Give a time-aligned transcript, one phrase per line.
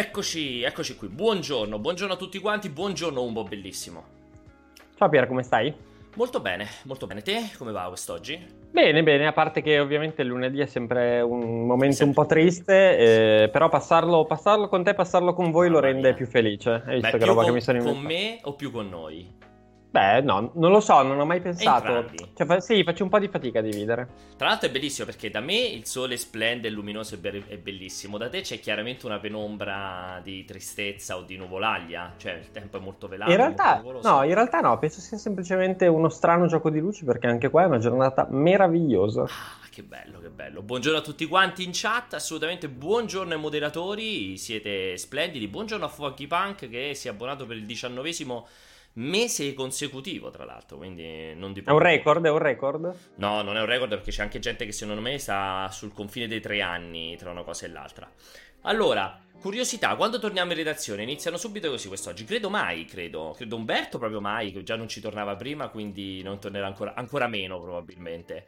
[0.00, 1.08] Eccoci, eccoci qui.
[1.08, 4.04] Buongiorno, buongiorno a tutti quanti, buongiorno Umbo bellissimo.
[4.96, 5.74] Ciao Pier, come stai?
[6.14, 7.20] Molto bene, molto bene.
[7.20, 8.38] Te come va quest'oggi?
[8.70, 12.06] Bene, bene, a parte che ovviamente il lunedì è sempre un momento sempre.
[12.06, 16.06] un po' triste, eh, però passarlo, passarlo, con te, passarlo con voi Mamma lo rende
[16.06, 16.14] mia.
[16.14, 16.80] più felice.
[16.86, 19.28] Hai visto Beh, che roba con, che mi sono Con me o più con noi?
[19.90, 22.10] Beh, no, non lo so, non ho mai pensato.
[22.34, 24.08] Cioè, fa- sì, faccio un po' di fatica a dividere.
[24.36, 27.56] Tra l'altro è bellissimo perché da me il sole splende, è luminoso e be- è
[27.56, 28.18] bellissimo.
[28.18, 32.12] Da te c'è chiaramente una penombra di tristezza o di nuvolaglia.
[32.18, 33.30] Cioè, il tempo è molto velato.
[33.30, 37.26] In realtà, no, in realtà no, penso sia semplicemente uno strano gioco di luci perché
[37.26, 39.22] anche qua è una giornata meravigliosa.
[39.22, 40.60] Ah, che bello, che bello.
[40.60, 45.48] Buongiorno a tutti quanti in chat, assolutamente buongiorno ai moderatori, siete splendidi.
[45.48, 48.46] Buongiorno a Funky Punk che si è abbonato per il diciannovesimo
[48.98, 50.76] mese consecutivo, tra l'altro.
[50.76, 52.24] Quindi non di È un record?
[52.24, 52.96] È un record?
[53.16, 56.26] No, non è un record perché c'è anche gente che secondo me sta sul confine
[56.26, 58.10] dei tre anni tra una cosa e l'altra.
[58.62, 62.24] Allora, curiosità, quando torniamo in redazione iniziano subito così quest'oggi?
[62.24, 63.34] Credo mai, credo.
[63.36, 67.28] Credo Umberto proprio mai, che già non ci tornava prima, quindi non tornerà ancora, ancora
[67.28, 68.46] meno probabilmente.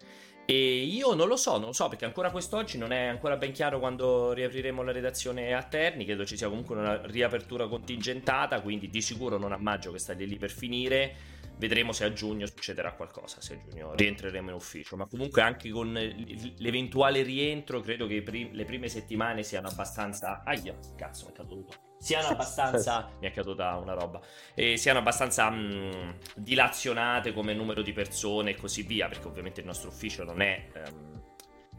[0.51, 3.53] E io non lo so, non lo so perché ancora quest'oggi non è ancora ben
[3.53, 8.91] chiaro quando riapriremo la redazione a Terni, credo ci sia comunque una riapertura contingentata, quindi
[8.91, 11.15] di sicuro non a maggio che sta lì per finire,
[11.56, 15.71] vedremo se a giugno succederà qualcosa, se a giugno rientreremo in ufficio, ma comunque anche
[15.71, 20.43] con l'eventuale rientro credo che le prime settimane siano abbastanza...
[20.45, 23.11] Aia, cazzo, mi è caduto siano abbastanza.
[23.20, 24.20] mi è caduta una roba.
[24.55, 29.06] E siano abbastanza mh, dilazionate come numero di persone e così via.
[29.06, 31.23] Perché ovviamente il nostro ufficio non è um,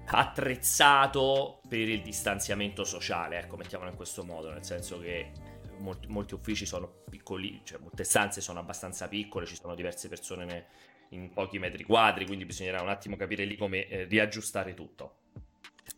[0.06, 3.40] attrezzato per il distanziamento sociale.
[3.40, 4.52] Ecco, mettiamolo in questo modo.
[4.52, 5.32] Nel senso che
[5.80, 10.46] molti, molti uffici sono piccoli, cioè molte stanze sono abbastanza piccole, ci sono diverse persone
[10.46, 10.66] ne,
[11.10, 12.28] in pochi metri quadri.
[12.28, 15.16] Quindi bisognerà un attimo capire lì come eh, riaggiustare tutto.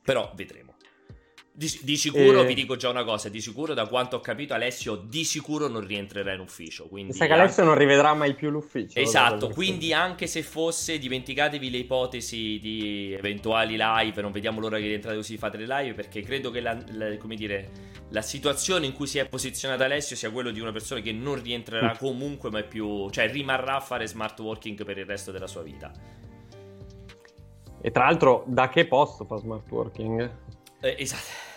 [0.02, 0.76] Però vedremo.
[1.56, 2.46] Di, di sicuro e...
[2.48, 5.86] vi dico già una cosa: di sicuro, da quanto ho capito, Alessio di sicuro non
[5.86, 6.88] rientrerà in ufficio.
[6.88, 7.76] Quindi sa che Alessio anche...
[7.76, 8.98] non rivedrà mai più l'ufficio.
[9.00, 9.50] Esatto.
[9.50, 14.20] Quindi, anche se fosse, dimenticatevi le ipotesi di eventuali live.
[14.24, 15.94] Non vediamo l'ora che rientrate così fate le live.
[15.94, 17.70] Perché credo che la, la, dire,
[18.10, 21.40] la, situazione in cui si è posizionato Alessio sia quello di una persona che non
[21.40, 21.98] rientrerà mm.
[22.00, 25.62] comunque, ma è più, cioè rimarrà a fare smart working per il resto della sua
[25.62, 25.92] vita.
[27.80, 30.32] E tra l'altro, da che posto fa smart working?
[30.82, 31.52] Eh, esatto.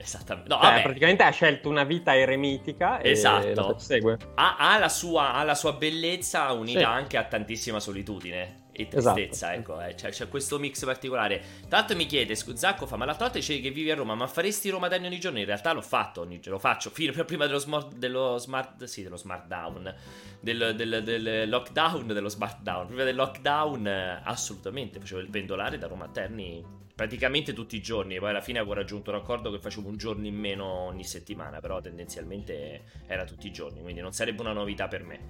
[0.00, 0.48] Esattamente.
[0.48, 3.68] No, cioè, praticamente ha scelto una vita eremitica e esatto.
[3.68, 4.16] la segue.
[4.34, 6.84] Ha, ha, la sua, ha, la sua, bellezza unita sì.
[6.84, 9.78] anche a tantissima solitudine e tristezza, esatto.
[9.78, 9.96] ecco, eh.
[9.96, 11.42] cioè, c'è questo mix particolare.
[11.68, 14.70] L'altro mi chiede, Zacco fa, ma l'altra volta dicevi che vivi a Roma, ma faresti
[14.70, 15.38] Roma Terni ogni giorno?
[15.38, 19.02] In realtà l'ho fatto ogni giorno, lo faccio, fino, prima dello smart, dello smart, sì,
[19.02, 19.94] dello smart down,
[20.40, 25.86] del, del, del, lockdown, dello smart down, prima del lockdown assolutamente, facevo il pendolare da
[25.86, 28.18] Roma a Terni praticamente tutti i giorni.
[28.18, 31.58] Poi alla fine avevo raggiunto un accordo che facevo un giorno in meno ogni settimana,
[31.58, 35.20] però tendenzialmente era tutti i giorni, quindi non sarebbe una novità per me.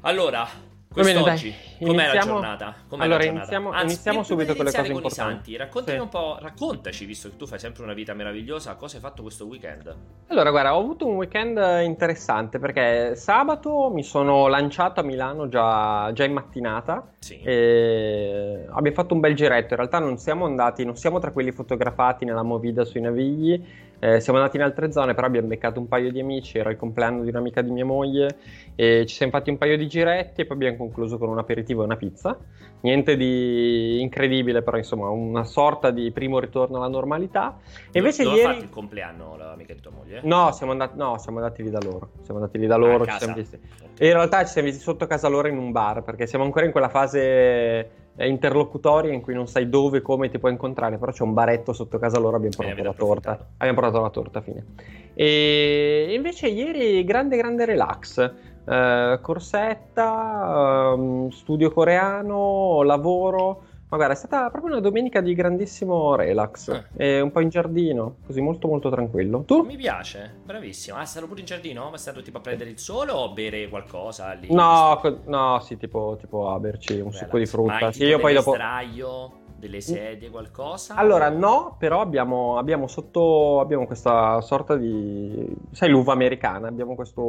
[0.00, 0.48] Allora,
[0.94, 2.74] Quest'oggi, com'è la giornata?
[2.86, 3.40] Com'è allora, la giornata?
[3.40, 5.56] iniziamo, Anzi, iniziamo subito con le cose con importanti.
[5.56, 6.02] Raccontami sì.
[6.04, 9.44] un po', raccontaci, visto che tu fai sempre una vita meravigliosa, cosa hai fatto questo
[9.44, 9.92] weekend?
[10.28, 16.12] Allora, guarda, ho avuto un weekend interessante perché sabato mi sono lanciato a Milano già,
[16.12, 17.08] già in mattinata.
[17.18, 17.40] Sì.
[17.42, 19.72] E abbiamo fatto un bel giretto.
[19.72, 24.20] In realtà non siamo andati, non siamo tra quelli fotografati nella movida sui navigli eh,
[24.20, 27.22] siamo andati in altre zone, però abbiamo beccato un paio di amici, era il compleanno
[27.22, 28.36] di un'amica di mia moglie
[28.74, 31.80] e ci siamo fatti un paio di giretti e poi abbiamo concluso con un aperitivo
[31.80, 32.36] e una pizza.
[32.82, 37.56] Niente di incredibile, però insomma una sorta di primo ritorno alla normalità.
[37.90, 38.52] E invece non ieri...
[38.52, 40.20] fatto il compleanno l'amica di tua moglie?
[40.22, 42.10] No, siamo andati, no, siamo andati lì da loro.
[42.24, 43.56] Siamo andati lì da loro, ah, ci siamo visti.
[43.56, 44.06] Okay.
[44.06, 46.72] in realtà ci siamo visti sotto casa loro in un bar, perché siamo ancora in
[46.72, 51.34] quella fase interlocutoria in cui non sai dove come ti puoi incontrare, però c'è un
[51.34, 53.46] baretto sotto casa loro, abbiamo portato la torta.
[53.56, 54.64] Abbiamo portato la torta, fine.
[55.14, 58.32] E invece ieri grande grande relax.
[58.64, 66.16] Uh, corsetta, uh, studio coreano, lavoro ma guarda, è stata proprio una domenica di grandissimo
[66.16, 66.82] relax.
[66.96, 67.20] Eh.
[67.20, 69.44] Un po' in giardino, così molto molto tranquillo.
[69.44, 69.62] Tu?
[69.62, 70.96] Mi piace, bravissimo.
[70.96, 71.88] Ah, è stato pure in giardino?
[71.88, 74.52] Ma è stato tipo a prendere il sole o a bere qualcosa lì?
[74.52, 77.18] No, co- no, sì, tipo, tipo a berci un relax.
[77.18, 77.92] succo di frutta.
[77.92, 78.52] Sì, io poi dopo...
[78.52, 79.42] Straio?
[79.64, 80.94] Delle sedie, qualcosa?
[80.94, 85.46] Allora, no, però abbiamo, abbiamo, sotto abbiamo questa sorta di.
[85.72, 86.68] Sai, l'uva americana.
[86.68, 87.22] Abbiamo questo.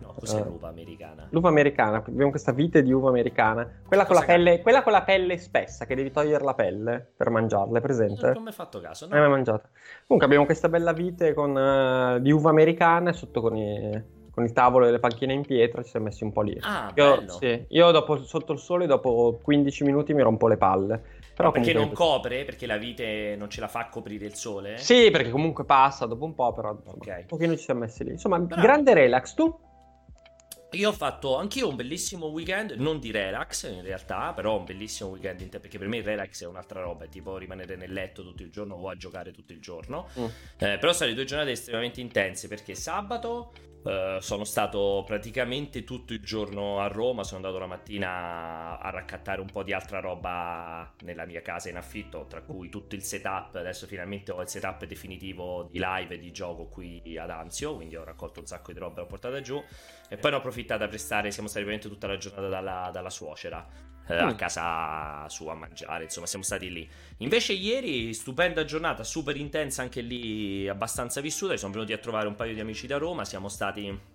[0.00, 1.26] No, cos'è uh, l'uva americana?
[1.30, 3.68] L'uva americana, abbiamo questa vite di uva americana.
[3.86, 7.78] Quella con, pelle, quella con, la pelle, spessa, che devi togliere la pelle per mangiarla,
[7.78, 8.26] è presente?
[8.26, 9.14] Non ho mai fatto caso, no?
[9.14, 9.68] Non hai mai mangiata.
[10.06, 14.52] Comunque abbiamo questa bella vite con, uh, di uva americana sotto con i con il
[14.52, 16.56] tavolo e le panchine in pietra ci siamo messi un po' lì.
[16.62, 21.02] Ah, io, sì, io dopo, sotto il sole, dopo 15 minuti mi rompo le palle.
[21.34, 22.44] Però perché non copre?
[22.44, 24.78] Perché la vite non ce la fa coprire il sole?
[24.78, 27.20] Sì, perché comunque passa dopo un po', però okay.
[27.20, 28.10] un pochino ci siamo messi lì.
[28.10, 28.62] Insomma, Bravo.
[28.62, 29.34] grande relax.
[29.34, 29.60] Tu?
[30.72, 35.10] Io ho fatto anch'io un bellissimo weekend, non di relax in realtà, però un bellissimo
[35.10, 37.92] weekend in te, perché per me il relax è un'altra roba, è tipo rimanere nel
[37.92, 40.08] letto tutto il giorno o a giocare tutto il giorno.
[40.18, 40.24] Mm.
[40.24, 43.52] Eh, però sono state due giornate estremamente intense perché sabato
[43.82, 49.40] Uh, sono stato praticamente tutto il giorno a Roma, sono andato la mattina a raccattare
[49.40, 53.56] un po' di altra roba nella mia casa in affitto, tra cui tutto il setup,
[53.56, 57.96] adesso finalmente ho il setup definitivo di live e di gioco qui ad Anzio, quindi
[57.96, 59.60] ho raccolto un sacco di roba e l'ho portata giù.
[60.08, 63.10] E poi ne ho approfittato a prestare, siamo stati veramente tutta la giornata dalla, dalla
[63.10, 64.36] suocera eh, a mm.
[64.36, 66.88] casa sua a mangiare, insomma siamo stati lì.
[67.18, 72.34] Invece ieri stupenda giornata, super intensa anche lì, abbastanza vissuta, sono venuti a trovare un
[72.34, 74.10] paio di amici da Roma, siamo stati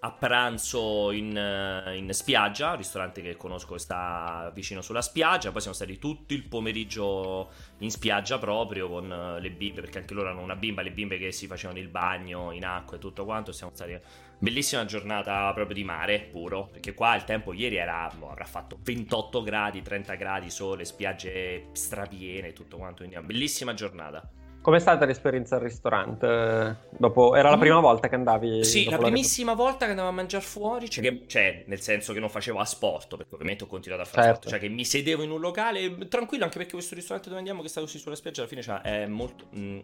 [0.00, 5.60] a pranzo in, eh, in, spiaggia, ristorante che conosco che sta vicino sulla spiaggia, poi
[5.60, 10.30] siamo stati tutto il pomeriggio in spiaggia proprio con eh, le bimbe, perché anche loro
[10.30, 13.50] hanno una bimba, le bimbe che si facevano il bagno in acqua e tutto quanto,
[13.52, 13.98] siamo stati
[14.38, 18.78] bellissima giornata proprio di mare puro, perché qua il tempo ieri era, boh, avrà fatto
[18.82, 24.30] 28 gradi, 30 gradi, sole, spiagge strapiene e tutto quanto, quindi una bellissima giornata.
[24.60, 26.88] Com'è stata l'esperienza al ristorante?
[26.90, 27.60] Dopo, era la mm.
[27.60, 28.64] prima volta che andavi?
[28.64, 29.56] Sì, la primissima la...
[29.56, 33.16] volta che andavo a mangiare fuori, cioè, che, cioè, nel senso che non facevo asporto,
[33.16, 34.48] perché ovviamente ho continuato a fare certo.
[34.48, 37.62] sport, cioè che mi sedevo in un locale tranquillo, anche perché questo ristorante dove andiamo,
[37.62, 39.46] che sta così sulla spiaggia, alla fine cioè, è molto...
[39.52, 39.78] Mh, mm,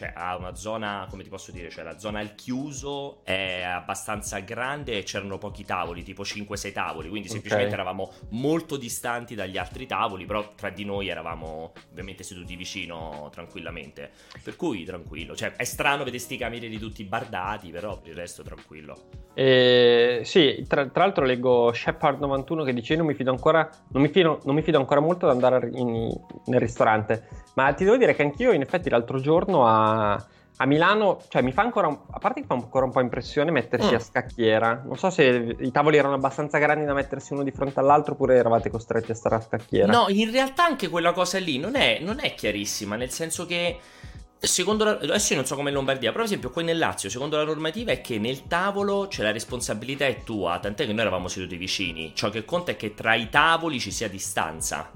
[0.00, 4.38] cioè ha una zona, come ti posso dire, cioè la zona al chiuso è abbastanza
[4.38, 7.84] grande e c'erano pochi tavoli, tipo 5-6 tavoli, quindi semplicemente okay.
[7.84, 14.10] eravamo molto distanti dagli altri tavoli, però tra di noi eravamo ovviamente seduti vicino tranquillamente.
[14.42, 18.42] Per cui tranquillo, cioè è strano vedere sti camerieri tutti bardati, però per il resto
[18.42, 19.28] tranquillo.
[19.34, 24.08] Eh, sì, tra, tra, l'altro leggo Shepard91 che dice non mi fido ancora, non mi
[24.08, 26.10] fido, non mi fido ancora molto ad andare in,
[26.46, 31.22] nel ristorante, ma ti devo dire che anch'io in effetti l'altro giorno a, a Milano,
[31.28, 33.96] cioè mi fa ancora, a parte che fa ancora un po' impressione mettersi mm.
[33.96, 37.80] a scacchiera, non so se i tavoli erano abbastanza grandi da mettersi uno di fronte
[37.80, 39.90] all'altro oppure eravate costretti a stare a scacchiera.
[39.92, 43.78] No, in realtà anche quella cosa lì non è, non è chiarissima, nel senso che
[44.42, 47.10] Secondo la, adesso io non so come in Lombardia, però ad esempio qui nel Lazio,
[47.10, 51.02] secondo la normativa è che nel tavolo c'è la responsabilità è tua, tant'è che noi
[51.02, 52.12] eravamo seduti vicini.
[52.14, 54.90] Ciò che conta è che tra i tavoli ci sia distanza.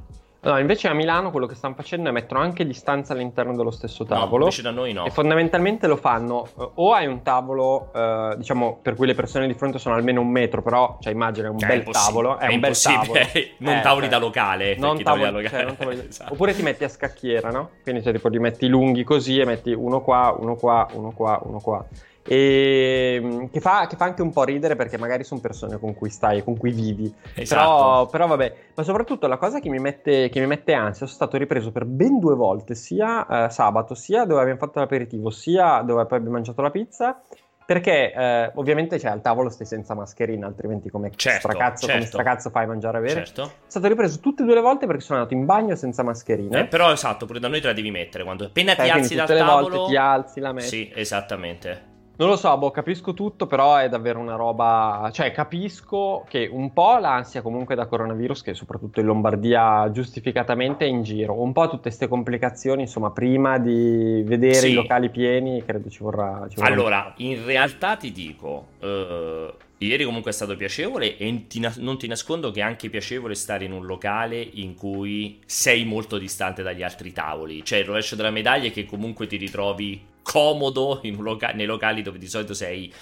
[0.45, 4.05] No, invece a Milano quello che stanno facendo è mettono anche distanza all'interno dello stesso
[4.05, 4.39] tavolo.
[4.39, 5.07] No, invece da noi no.
[5.07, 9.47] E fondamentalmente lo fanno eh, o hai un tavolo, eh, diciamo, per cui le persone
[9.47, 12.39] di fronte sono almeno un metro, però, cioè immagina, è un cioè, bel tavolo.
[12.39, 13.21] È, è un bel tavolo.
[13.59, 14.77] non eh, tavoli cioè, da locale.
[14.77, 15.65] Non tavoli, da locale.
[15.67, 16.05] Cioè, tavoli...
[16.09, 16.33] esatto.
[16.35, 17.71] Oppure ti metti a scacchiera, no?
[17.83, 21.41] Quindi cioè, tipo li metti lunghi così e metti uno qua, uno qua, uno qua,
[21.43, 21.85] uno qua
[22.27, 25.95] e mm, che fa, che fa, anche un po' ridere perché magari sono persone con
[25.95, 27.13] cui stai, con cui vivi.
[27.35, 27.61] Esatto.
[27.61, 31.11] Però, però, vabbè, ma soprattutto la cosa che mi, mette, che mi mette ansia, sono
[31.11, 35.83] stato ripreso per ben due volte, sia eh, sabato, sia dove abbiamo fatto l'aperitivo, sia
[35.83, 37.21] dove poi abbiamo mangiato la pizza.
[37.67, 41.93] Perché eh, ovviamente cioè, al tavolo stai senza mascherina, altrimenti come, certo, stracazzo, certo.
[41.95, 43.25] come stracazzo fai a mangiare a bere?
[43.25, 43.43] Certo.
[43.43, 46.59] Sono stato ripreso tutte e due le volte perché sono andato in bagno senza mascherina.
[46.59, 48.23] Eh, però esatto, pure da noi te la devi mettere.
[48.23, 49.77] Quando appena eh, ti alzi dal tavolo...
[49.77, 50.69] volte ti alzi, la metti.
[50.69, 51.93] Sì, esattamente.
[52.17, 55.11] Non lo so, boh, capisco tutto, però è davvero una roba.
[55.13, 60.89] Cioè, capisco che un po' l'ansia comunque da coronavirus, che soprattutto in Lombardia giustificatamente è
[60.89, 64.71] in giro, un po' tutte queste complicazioni, insomma, prima di vedere sì.
[64.71, 66.47] i locali pieni, credo ci vorrà.
[66.49, 68.67] Ci vorrà allora, in realtà ti dico.
[68.79, 69.53] Uh,
[69.87, 73.65] ieri comunque è stato piacevole e ti, non ti nascondo che è anche piacevole stare
[73.65, 77.65] in un locale in cui sei molto distante dagli altri tavoli.
[77.65, 82.19] Cioè, il rovescio della medaglia è che comunque ti ritrovi comodo loca- nei locali dove
[82.19, 82.93] di solito sei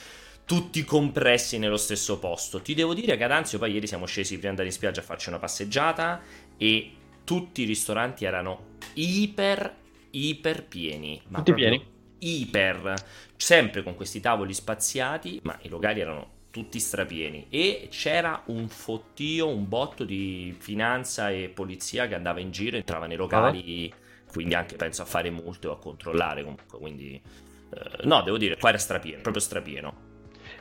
[0.45, 2.61] tutti compressi nello stesso posto.
[2.61, 5.01] Ti devo dire che ad Anzio poi ieri siamo scesi prima di andare in spiaggia
[5.01, 6.21] a farci una passeggiata
[6.57, 6.91] e
[7.25, 9.81] tutti i ristoranti erano iper
[10.13, 11.21] iper pieni.
[11.29, 11.91] Ma tutti pieni?
[12.19, 12.95] Iper,
[13.37, 19.49] sempre con questi tavoli spaziati, ma i locali erano tutti strapieni e c'era un fottio,
[19.49, 24.01] un botto di finanza e polizia che andava in giro, entrava nei locali ah
[24.33, 28.57] quindi anche penso a fare multe o a controllare comunque, quindi eh, no, devo dire,
[28.57, 29.93] qua era strapieno, proprio strapieno.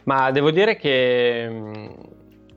[0.04, 1.90] Ma devo dire che mm,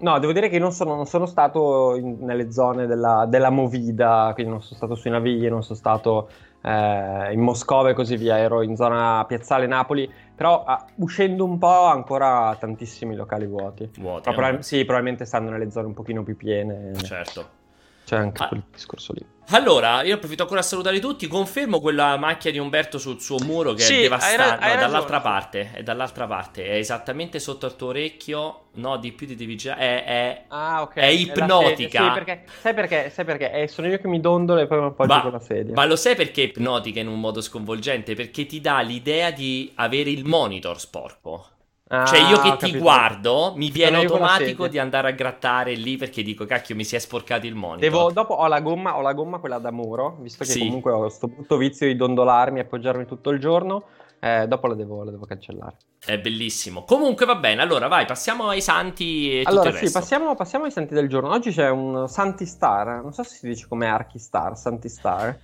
[0.00, 4.32] no, devo dire che non sono, non sono stato in, nelle zone della, della, Movida,
[4.34, 6.28] quindi non sono stato sui Navigli, non sono stato
[6.64, 11.58] eh, in Moscova e così via, ero in zona piazzale Napoli, però ah, uscendo un
[11.58, 13.90] po' ancora tantissimi locali vuoti.
[13.98, 14.30] Vuoti.
[14.30, 16.94] Probabil- sì, probabilmente stanno nelle zone un pochino più piene.
[16.94, 17.62] Certo.
[18.04, 18.48] C'è anche ah.
[18.48, 19.24] quel discorso lì.
[19.48, 21.26] Allora, io approfitto ancora a salutare tutti.
[21.26, 24.64] Confermo quella macchia di Umberto sul suo muro che sì, è devastante.
[24.66, 25.70] No, è dall'altra parte.
[25.72, 26.64] È dall'altra parte.
[26.64, 28.60] È esattamente sotto il tuo orecchio.
[28.76, 29.80] No, di più di devi girare.
[29.80, 31.04] È, è, ah, okay.
[31.04, 32.04] è ipnotica.
[32.04, 33.10] Sì, perché, sai perché?
[33.10, 33.52] Sai perché?
[33.52, 35.74] Eh, sono io che mi dondolo e poi mi appoggio con la sedia.
[35.74, 38.14] Ma lo sai perché è ipnotica in un modo sconvolgente?
[38.14, 41.48] Perché ti dà l'idea di avere il monitor sporco.
[41.88, 46.22] Ah, cioè, io che ti guardo, mi viene automatico di andare a grattare lì perché
[46.22, 47.90] dico, cacchio, mi si è sporcato il monitor.
[47.90, 50.60] Devo, dopo ho la gomma, ho la gomma quella da muro, visto che sì.
[50.60, 53.84] comunque ho questo brutto vizio di dondolarmi e appoggiarmi tutto il giorno.
[54.18, 55.76] Eh, dopo la devo, la devo, cancellare.
[56.02, 56.84] È bellissimo.
[56.84, 57.60] Comunque va bene.
[57.60, 59.40] Allora, vai, passiamo ai santi.
[59.40, 61.28] E allora, sì, passiamo, passiamo, ai santi del giorno.
[61.28, 63.02] Oggi c'è un Santi Star.
[63.02, 65.38] Non so se si dice come Archi Star, Santi Star.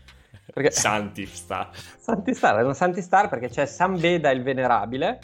[0.55, 0.71] Perché...
[0.73, 1.69] Santi Star.
[1.99, 5.19] Santi Star, è un Santi Star perché c'è San Beda il Venerabile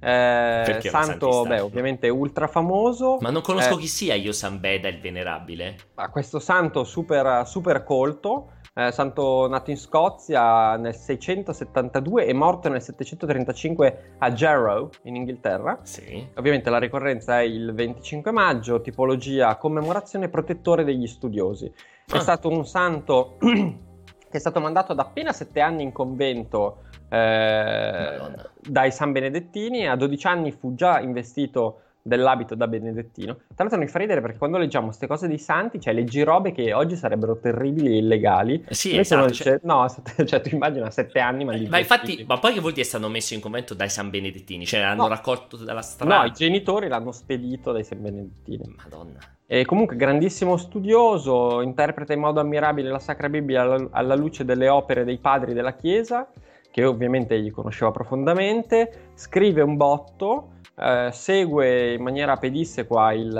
[0.00, 3.18] eh, santo, beh, ovviamente ultra famoso.
[3.20, 5.76] Ma non conosco eh, chi sia io San Beda il Venerabile.
[6.10, 12.80] Questo santo super, super colto, eh, santo nato in Scozia nel 672 e morto nel
[12.80, 15.80] 735 a Jarrow in Inghilterra.
[15.82, 16.26] Sì.
[16.36, 21.66] Ovviamente la ricorrenza è il 25 maggio, tipologia commemorazione protettore degli studiosi.
[22.06, 22.20] È ah.
[22.20, 28.18] stato un santo che è stato mandato da appena sette anni in convento eh,
[28.60, 33.34] dai San Benedettini a 12 anni fu già investito dell'abito da benedettino.
[33.34, 36.50] Tra l'altro mi fa ridere perché quando leggiamo queste cose dei santi, cioè leggi robe
[36.50, 38.64] che oggi sarebbero terribili e illegali.
[38.66, 39.26] Eh sì, esatto.
[39.26, 39.60] Dice, cioè...
[39.62, 39.86] No,
[40.24, 41.56] cioè tu immagina sette anni, ma...
[41.68, 44.66] Ma infatti, ma poi che vuol dire stanno messi in convento dai San Benedettini?
[44.66, 45.08] Cioè l'hanno no.
[45.08, 46.20] raccolto dalla strada?
[46.20, 48.74] No, i genitori l'hanno spedito dai San Benedettini.
[48.76, 49.18] Madonna.
[49.46, 54.68] E comunque grandissimo studioso, interpreta in modo ammirabile la Sacra Bibbia alla, alla luce delle
[54.68, 56.28] opere dei padri della Chiesa
[56.78, 63.36] che ovviamente egli conosceva profondamente, scrive un botto, eh, segue in maniera pedissequa il,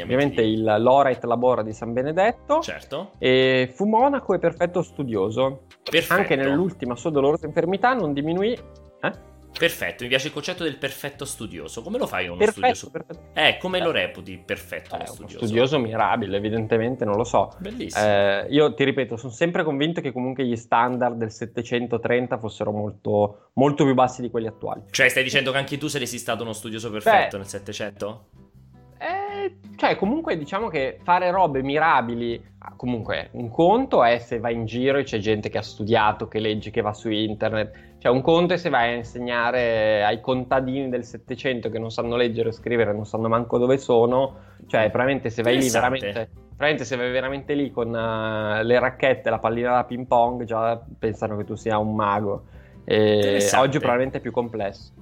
[0.00, 3.10] ovviamente il l'Orate Labora di San Benedetto certo.
[3.18, 5.62] e fu monaco e perfetto studioso.
[5.82, 6.20] Perfetto.
[6.20, 8.52] Anche nell'ultima sua dolorosa infermità non diminuì...
[8.52, 9.28] Eh?
[9.58, 11.82] Perfetto, mi piace il concetto del perfetto studioso.
[11.82, 12.90] Come lo fai uno perfetto, studioso?
[12.90, 13.20] Perfetto.
[13.34, 13.82] Eh, come eh.
[13.82, 15.46] lo reputi perfetto eh, studioso?
[15.46, 17.54] studioso mirabile, evidentemente, non lo so.
[17.58, 18.04] Bellissimo.
[18.04, 23.50] Eh, io ti ripeto, sono sempre convinto che comunque gli standard del 730 fossero molto,
[23.54, 24.82] molto più bassi di quelli attuali.
[24.90, 28.24] Cioè, stai dicendo che anche tu saresti stato uno studioso perfetto Beh, nel 700?
[29.00, 32.42] Eh, cioè, comunque diciamo che fare robe mirabili,
[32.76, 36.38] comunque un conto è se vai in giro e c'è gente che ha studiato, che
[36.38, 40.88] legge, che va su internet cioè, un conto è se vai a insegnare ai contadini
[40.88, 44.36] del Settecento che non sanno leggere o scrivere, non sanno manco dove sono.
[44.66, 46.30] Cioè, probabilmente se vai lì veramente.
[46.32, 50.44] Probabilmente se vai veramente lì con uh, le racchette e la pallina da ping pong,
[50.44, 52.44] già pensano che tu sia un mago.
[52.84, 54.92] E oggi probabilmente è più complesso.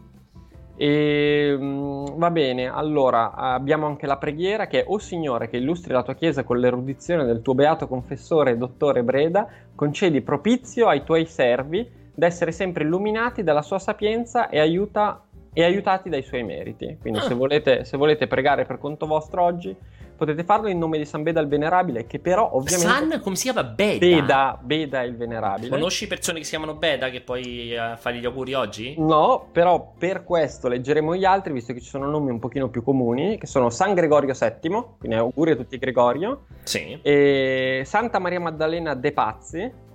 [0.80, 5.92] E, mh, va bene, allora abbiamo anche la preghiera che è O Signore che illustri
[5.92, 11.02] la tua Chiesa con l'erudizione del tuo beato confessore e dottore Breda, concedi propizio ai
[11.02, 16.96] tuoi servi d'essere sempre illuminati dalla sua sapienza e, aiuta, e aiutati dai suoi meriti.
[17.00, 17.22] Quindi, ah.
[17.22, 19.76] se, volete, se, volete, pregare per conto vostro oggi,
[20.18, 22.92] potete farlo in nome di San Beda il Venerabile, che però ovviamente.
[22.92, 23.64] San, come si chiama?
[23.64, 23.98] Beda.
[23.98, 25.70] Beda, Beda il Venerabile.
[25.70, 28.94] Conosci persone che si chiamano Beda che puoi uh, fargli gli auguri oggi?
[28.98, 32.82] No, però per questo leggeremo gli altri, visto che ci sono nomi un pochino più
[32.82, 36.46] comuni, che sono San Gregorio VII, quindi auguri a tutti Gregorio.
[36.64, 36.98] Sì.
[37.00, 39.86] E Santa Maria Maddalena De Pazzi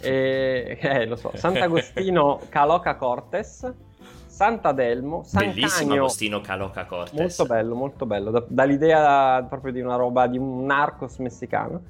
[0.00, 3.72] e, eh, lo so, Sant'Agostino Caloca Cortes,
[4.38, 7.18] Sant'Adelmo, San Bellissimo Cagno, Agostino Caloca Cortes.
[7.18, 11.82] Molto bello, molto bello, da, dall'idea proprio di una roba, di un narcos messicano.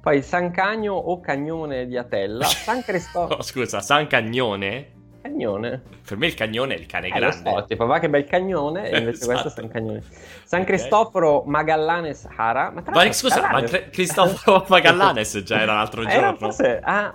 [0.00, 3.34] Poi San Cagno o Cagnone di Atella, San Cristoforo...
[3.34, 4.92] oh, scusa, San Cagnone?
[5.20, 5.82] Cagnone.
[6.06, 7.50] Per me il cagnone è il cane eh, grande.
[7.50, 9.32] Lo so, tipo, va che bel cagnone, e invece esatto.
[9.32, 10.02] questo è San Cagnone.
[10.44, 10.72] San okay.
[10.74, 12.70] Cristoforo Magallanes Hara.
[12.70, 16.18] Ma, ma scusa, ma Cristoforo Magallanes già era l'altro giorno.
[16.18, 16.80] Era forse...
[16.82, 17.12] Ah,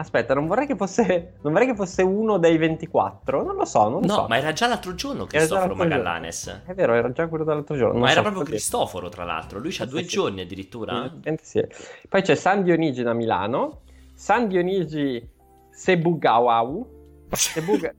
[0.00, 1.34] Aspetta, non vorrei che fosse.
[1.42, 3.42] Non vorrei che fosse uno dei 24.
[3.44, 4.26] Non lo so, non lo no, so.
[4.28, 6.44] ma era già l'altro giorno Cristoforo Magallanes.
[6.46, 6.62] Giorno.
[6.64, 7.92] È vero, era già quello dell'altro giorno.
[7.92, 9.58] Non ma so era proprio Cristoforo, tra l'altro.
[9.58, 10.08] Lui c'ha due sì.
[10.08, 11.12] giorni addirittura.
[11.42, 11.62] Sì,
[12.08, 13.82] Poi c'è San Dionigi da Milano.
[14.14, 15.28] San Dionigi
[15.70, 16.98] Sebugawau.
[17.36, 17.92] Sebuga...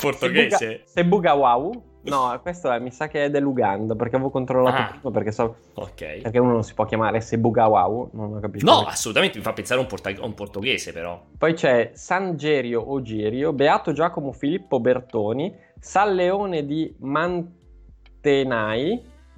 [0.00, 0.82] Portoghese.
[0.84, 5.32] Sebugawau No, questo è, mi sa che è dell'Uganda, perché avevo controllato ah, prima, perché,
[5.32, 6.22] so, okay.
[6.22, 8.64] perché uno non si può chiamare Sebugawau, non ho capito.
[8.64, 8.92] No, perché.
[8.92, 11.22] assolutamente, mi fa pensare a un, porta- un, portoghese però.
[11.36, 17.38] Poi c'è San Gerio o Girio, Beato Giacomo Filippo Bertoni, San Leone di Mantenai,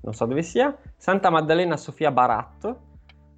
[0.02, 2.76] non so dove sia, Santa Maddalena Sofia Barat,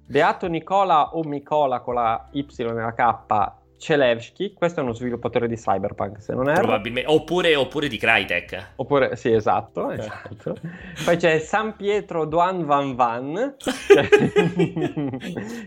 [0.07, 5.47] Beato Nicola o Micola con la Y e la K Celevsky, questo è uno sviluppatore
[5.47, 6.53] di Cyberpunk, se non è.
[6.53, 8.71] Probabilmente, oppure, oppure, di Crytek.
[8.77, 10.55] Oppure, sì, esatto, esatto.
[11.03, 13.55] Poi c'è San Pietro Duan Van Van,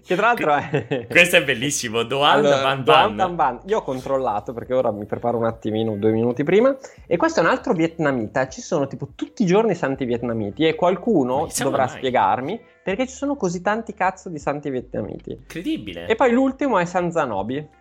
[0.05, 1.07] che tra l'altro è...
[1.09, 3.17] Questo è bellissimo, Duan allora, Van Van.
[3.17, 3.61] Van Van.
[3.67, 7.43] Io ho controllato, perché ora mi preparo un attimino, due minuti prima, e questo è
[7.43, 11.97] un altro vietnamita, ci sono tipo tutti i giorni santi vietnamiti, e qualcuno dovrà mai.
[11.97, 15.33] spiegarmi perché ci sono così tanti cazzo di santi vietnamiti.
[15.33, 16.07] Incredibile.
[16.07, 17.77] E poi l'ultimo è San Zanobi.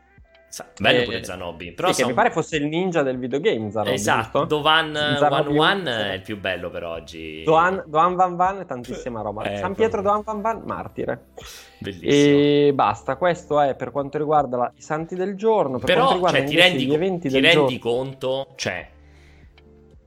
[0.79, 1.73] Bello eh, pure Zanobi.
[1.73, 2.03] Però sì, son...
[2.03, 3.69] che mi pare fosse il ninja del videogame.
[3.69, 4.39] Zanobi, esatto.
[4.39, 4.45] Giusto?
[4.45, 7.43] Dovan One One è il più bello per oggi.
[7.43, 9.43] Doan, Doan Van Van è tantissima roba.
[9.43, 11.27] Eh, San Pietro Doan Van Van, martire.
[11.79, 12.37] Bellissimo.
[12.37, 13.17] E basta.
[13.17, 14.71] Questo è per quanto riguarda la...
[14.75, 15.79] i santi del giorno.
[15.79, 18.87] Per però, riguarda cioè, ti rendi, gli eventi ti rendi conto, cioè,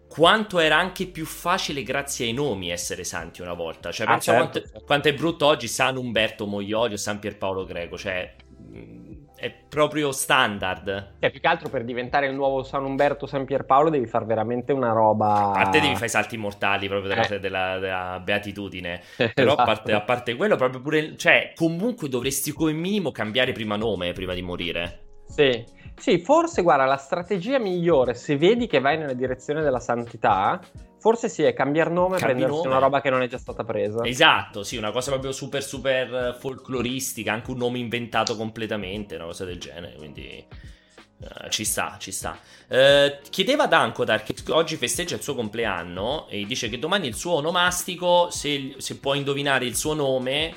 [0.08, 3.92] quanto era anche più facile grazie ai nomi essere santi una volta.
[3.92, 4.84] Cioè, ah, pensa certo, quanto, certo.
[4.86, 7.98] quanto, è brutto oggi San Umberto Moglioglio, San Pierpaolo Greco.
[7.98, 8.34] Cioè
[9.40, 11.14] è proprio standard.
[11.18, 14.72] Cioè, più che altro per diventare il nuovo San Umberto San Pierpaolo devi fare veramente
[14.72, 15.52] una roba.
[15.52, 17.40] A te devi fare i salti mortali proprio della, eh.
[17.40, 19.00] della, della beatitudine.
[19.34, 19.60] Però esatto.
[19.60, 21.16] a, parte, a, parte, quello, proprio pure.
[21.16, 25.22] Cioè, comunque dovresti come minimo cambiare prima nome prima di morire.
[25.26, 25.64] Sì.
[25.96, 30.58] Sì, forse guarda, la strategia migliore, se vedi che vai nella direzione della santità,
[31.00, 32.68] forse sì, è cambiare nome e prendersi nome.
[32.68, 34.04] una roba che non è già stata presa.
[34.04, 39.44] Esatto, sì, una cosa proprio super super folcloristica, anche un nome inventato completamente, una cosa
[39.44, 40.44] del genere, quindi
[41.18, 42.38] uh, ci sta, ci sta.
[42.68, 47.14] Uh, chiedeva ad Ankodar che oggi festeggia il suo compleanno e dice che domani il
[47.14, 50.54] suo onomastico, se, se può indovinare il suo nome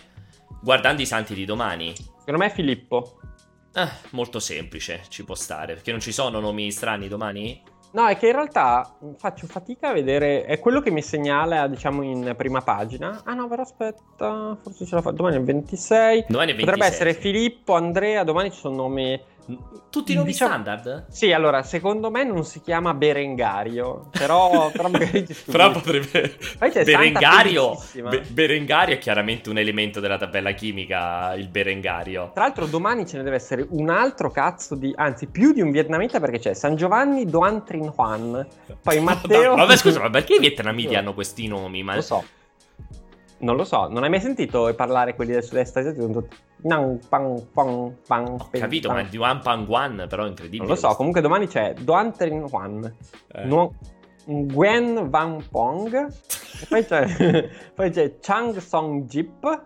[0.62, 1.94] guardando i santi di domani.
[1.96, 3.20] Secondo me è Filippo.
[3.76, 5.74] Eh, molto semplice, ci può stare.
[5.74, 7.62] Perché non ci sono nomi strani domani?
[7.94, 10.46] No, è che in realtà faccio fatica a vedere.
[10.46, 13.22] È quello che mi segnala, diciamo, in prima pagina.
[13.24, 15.12] Ah, no, però aspetta, forse ce la fa.
[15.12, 16.26] Domani è il 26.
[16.28, 16.66] Domani è il 26.
[16.66, 18.24] Potrebbe essere Filippo, Andrea.
[18.24, 19.22] Domani ci sono nomi
[19.90, 21.06] tutti i nomi diciamo, standard?
[21.10, 26.38] Sì, allora, secondo me non si chiama Berengario, però, però magari ci Però potrebbe...
[26.84, 32.32] Berengario, Be- Berengario è chiaramente un elemento della tabella chimica, il Berengario.
[32.34, 34.94] Tra l'altro domani ce ne deve essere un altro cazzo di...
[34.96, 38.46] anzi, più di un vietnamita perché c'è San Giovanni Doan Trin Juan,
[38.82, 39.56] poi Matteo...
[39.56, 41.84] vabbè, scusa, ma perché i vietnamiti hanno questi nomi?
[41.84, 41.96] Ma...
[41.96, 42.24] Lo so.
[43.44, 46.28] Non lo so, non hai mai sentito parlare quelli del sud-est asiatico?
[46.62, 48.98] Nan, pan, pan, pan, Ho capito, pan.
[48.98, 50.64] ma è di Wan Pan Guan, però è incredibile.
[50.64, 52.96] Non lo so, comunque domani c'è Doan Trin Juan,
[53.34, 53.44] eh.
[53.44, 53.74] Nuo,
[54.26, 56.08] Gwen Van Pong,
[56.70, 59.66] poi c'è, poi c'è Chang Song Jip,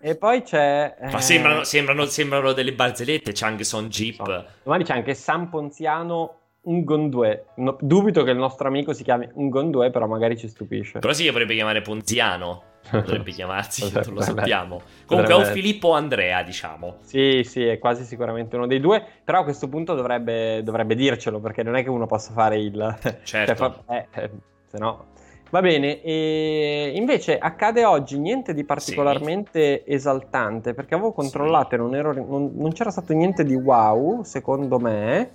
[0.00, 0.96] e poi c'è.
[0.98, 1.10] Eh...
[1.12, 3.30] Ma sembrano, sembrano, sembrano, delle barzellette.
[3.32, 4.24] Chang Song Jeep.
[4.24, 4.44] So.
[4.64, 7.46] Domani c'è anche San Ponziano Ngondue.
[7.56, 10.98] No, dubito che il nostro amico si chiami Ngondue, però magari ci stupisce.
[10.98, 12.72] Però sì, potrebbe chiamare Ponziano.
[12.90, 14.82] Potrebbe chiamarsi, non lo sappiamo.
[15.06, 16.96] Comunque è un Filippo Andrea, diciamo.
[17.02, 19.04] Sì, sì, è quasi sicuramente uno dei due.
[19.24, 22.98] Però a questo punto dovrebbe, dovrebbe dircelo, perché non è che uno possa fare il...
[23.24, 23.54] Certo.
[23.54, 23.94] cioè, fa...
[23.94, 24.30] eh, eh,
[24.66, 25.12] se no...
[25.50, 29.92] Va bene, e invece accade oggi niente di particolarmente sì.
[29.92, 31.74] esaltante, perché avevo controllato sì.
[31.76, 35.30] e non, ero, non, non c'era stato niente di wow, secondo me,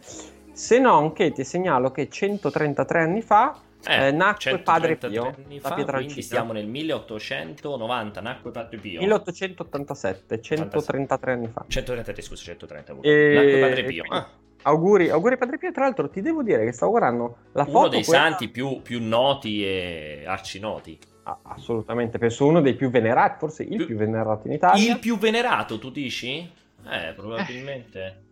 [0.52, 5.74] se non che ti segnalo che 133 anni fa eh, eh, nacque Padre Pio fa,
[5.74, 9.00] quindi siamo nel 1890 nacque Padre Pio.
[9.00, 11.66] 1887 133 anni fa.
[11.68, 13.34] 133 scusa 130 e...
[13.34, 14.30] nacque Padre Pio ah.
[14.64, 15.72] auguri, auguri Padre Pio.
[15.72, 18.20] Tra l'altro ti devo dire che stavo guardando la uno foto dei quella...
[18.20, 21.00] santi più, più, noti e arcinoti.
[21.24, 24.92] Ah, assolutamente penso uno dei più venerati forse il più, più venerato in Italia.
[24.92, 26.52] Il più venerato tu dici?
[26.90, 28.06] eh probabilmente.
[28.06, 28.28] Eh.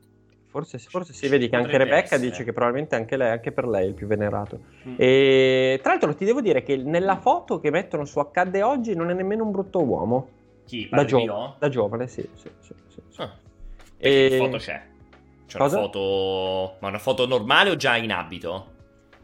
[0.57, 2.21] Forse, forse si vedi che anche Rebecca essere.
[2.21, 4.59] dice che probabilmente anche, lei, anche per lei è il più venerato.
[4.87, 4.95] Mm.
[4.97, 9.11] E tra l'altro ti devo dire che nella foto che mettono su Accadde oggi non
[9.11, 10.29] è nemmeno un brutto uomo.
[10.65, 10.89] Chi?
[10.91, 12.27] Da, gio- da giovane, sì.
[12.33, 13.21] sì, sì, sì, sì.
[13.21, 13.31] Ah.
[13.97, 14.27] E...
[14.29, 14.81] Che foto c'è?
[15.45, 15.77] C'è Cosa?
[15.77, 16.75] una foto...
[16.79, 18.65] Ma una foto normale o già in abito?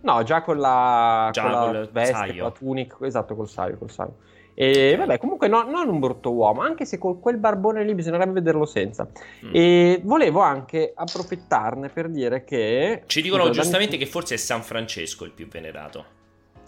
[0.01, 2.33] No, già con la, già con la veste, saio.
[2.33, 4.17] con la tunica, esatto, col saio, col saio.
[4.55, 8.33] E vabbè, comunque no, non un brutto uomo, anche se con quel barbone lì bisognerebbe
[8.33, 9.07] vederlo senza.
[9.45, 9.49] Mm.
[9.51, 13.03] E volevo anche approfittarne per dire che...
[13.05, 16.05] Ci dicono giustamente che forse è San Francesco il più venerato.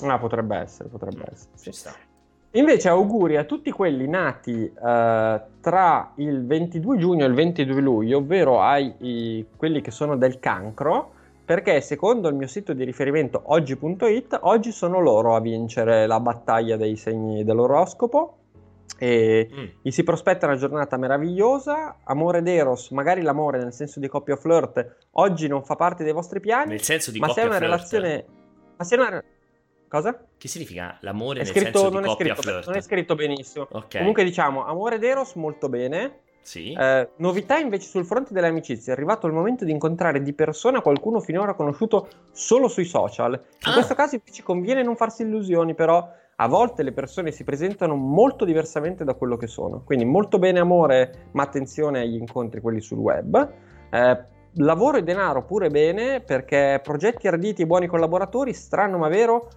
[0.02, 1.34] Ah, potrebbe essere, potrebbe mm.
[1.34, 1.58] essere.
[1.60, 1.94] Ci sta.
[2.52, 8.20] Invece auguri a tutti quelli nati uh, tra il 22 giugno e il 22 luglio,
[8.20, 11.15] ovvero ai i, quelli che sono del cancro,
[11.46, 16.76] perché secondo il mio sito di riferimento oggi.it, oggi sono loro a vincere la battaglia
[16.76, 18.38] dei segni dell'oroscopo
[18.98, 19.66] e mm.
[19.82, 25.08] gli si prospetta una giornata meravigliosa, amore d'eros, magari l'amore nel senso di coppia flirt,
[25.12, 27.60] oggi non fa parte dei vostri piani, nel senso di ma coppia se è una
[27.60, 28.26] relazione...
[28.78, 29.24] Ma se è una...
[29.88, 30.26] Cosa?
[30.36, 32.66] Che significa l'amore è nel scritto, senso di coppia scritto, flirt?
[32.66, 33.68] Non è scritto benissimo.
[33.70, 34.00] Okay.
[34.00, 36.74] Comunque diciamo, amore d'eros molto bene, Sì.
[36.74, 38.94] Eh, novità invece sul fronte delle amicizie.
[38.94, 43.32] È arrivato il momento di incontrare di persona qualcuno finora conosciuto solo sui social.
[43.34, 43.74] In ah.
[43.74, 48.46] questo caso invece conviene non farsi illusioni, però a volte le persone si presentano molto
[48.46, 49.82] diversamente da quello che sono.
[49.84, 53.52] Quindi molto bene amore, ma attenzione agli incontri quelli sul web.
[53.90, 54.24] Eh,
[54.58, 59.50] lavoro e denaro pure bene perché progetti arditi e buoni collaboratori, strano ma vero,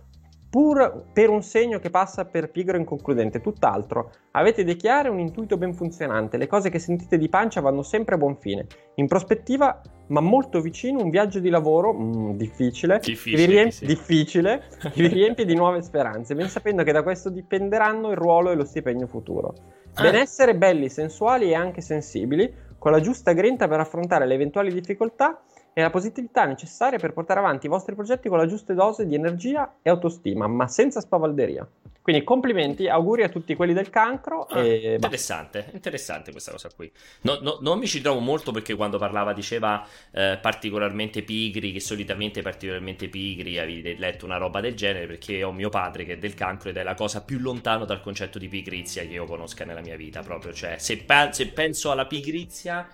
[0.51, 4.13] pur per un segno che passa per pigro e inconcludente, tutt'altro.
[4.33, 7.83] Avete idee chiare e un intuito ben funzionante, le cose che sentite di pancia vanno
[7.83, 8.67] sempre a buon fine.
[8.95, 13.73] In prospettiva, ma molto vicino, un viaggio di lavoro mm, difficile, difficile, che vi riempie,
[13.73, 13.87] sì.
[13.87, 18.51] difficile che vi riempie di nuove speranze, ben sapendo che da questo dipenderanno il ruolo
[18.51, 19.55] e lo stipendio futuro.
[19.95, 20.03] Ah.
[20.03, 25.43] Benessere belli, sensuali e anche sensibili, con la giusta grinta per affrontare le eventuali difficoltà
[25.79, 29.14] e la positività necessaria per portare avanti i vostri progetti con la giusta dose di
[29.14, 31.64] energia e autostima, ma senza spavalderia.
[32.03, 34.47] Quindi complimenti, auguri a tutti quelli del cancro.
[34.47, 35.77] Ah, interessante, basta.
[35.77, 36.91] interessante questa cosa qui.
[37.21, 41.79] No, no, non mi ci trovo molto perché quando parlava diceva eh, particolarmente pigri, che
[41.79, 46.19] solitamente particolarmente pigri, avevi letto una roba del genere perché ho mio padre che è
[46.19, 49.64] del cancro ed è la cosa più lontana dal concetto di pigrizia che io conosca
[49.64, 50.23] nella mia vita.
[50.23, 52.88] Proprio, cioè, se, pe- se penso alla pigrizia,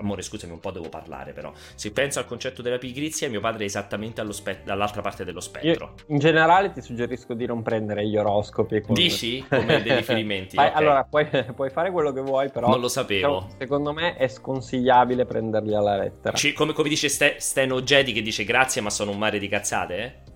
[0.00, 1.52] Amore, scusami, un po' devo parlare, però.
[1.74, 5.68] Se penso al concetto della pigrizia, mio padre è esattamente spe- dall'altra parte dello spettro.
[5.68, 8.80] Io, in generale, ti suggerisco di non prendere gli oroscopi.
[8.80, 8.94] Con...
[8.94, 9.44] Dici?
[9.48, 10.56] Come dei riferimenti.
[10.56, 10.72] okay.
[10.72, 12.68] Allora, puoi, puoi, fare quello che vuoi, però.
[12.68, 13.40] Non lo sapevo.
[13.40, 16.34] Diciamo, secondo me è sconsigliabile prenderli alla lettera.
[16.34, 19.48] C- come, come, dice Ste- Steno Jedi, che dice grazie, ma sono un mare di
[19.48, 20.29] cazzate, eh?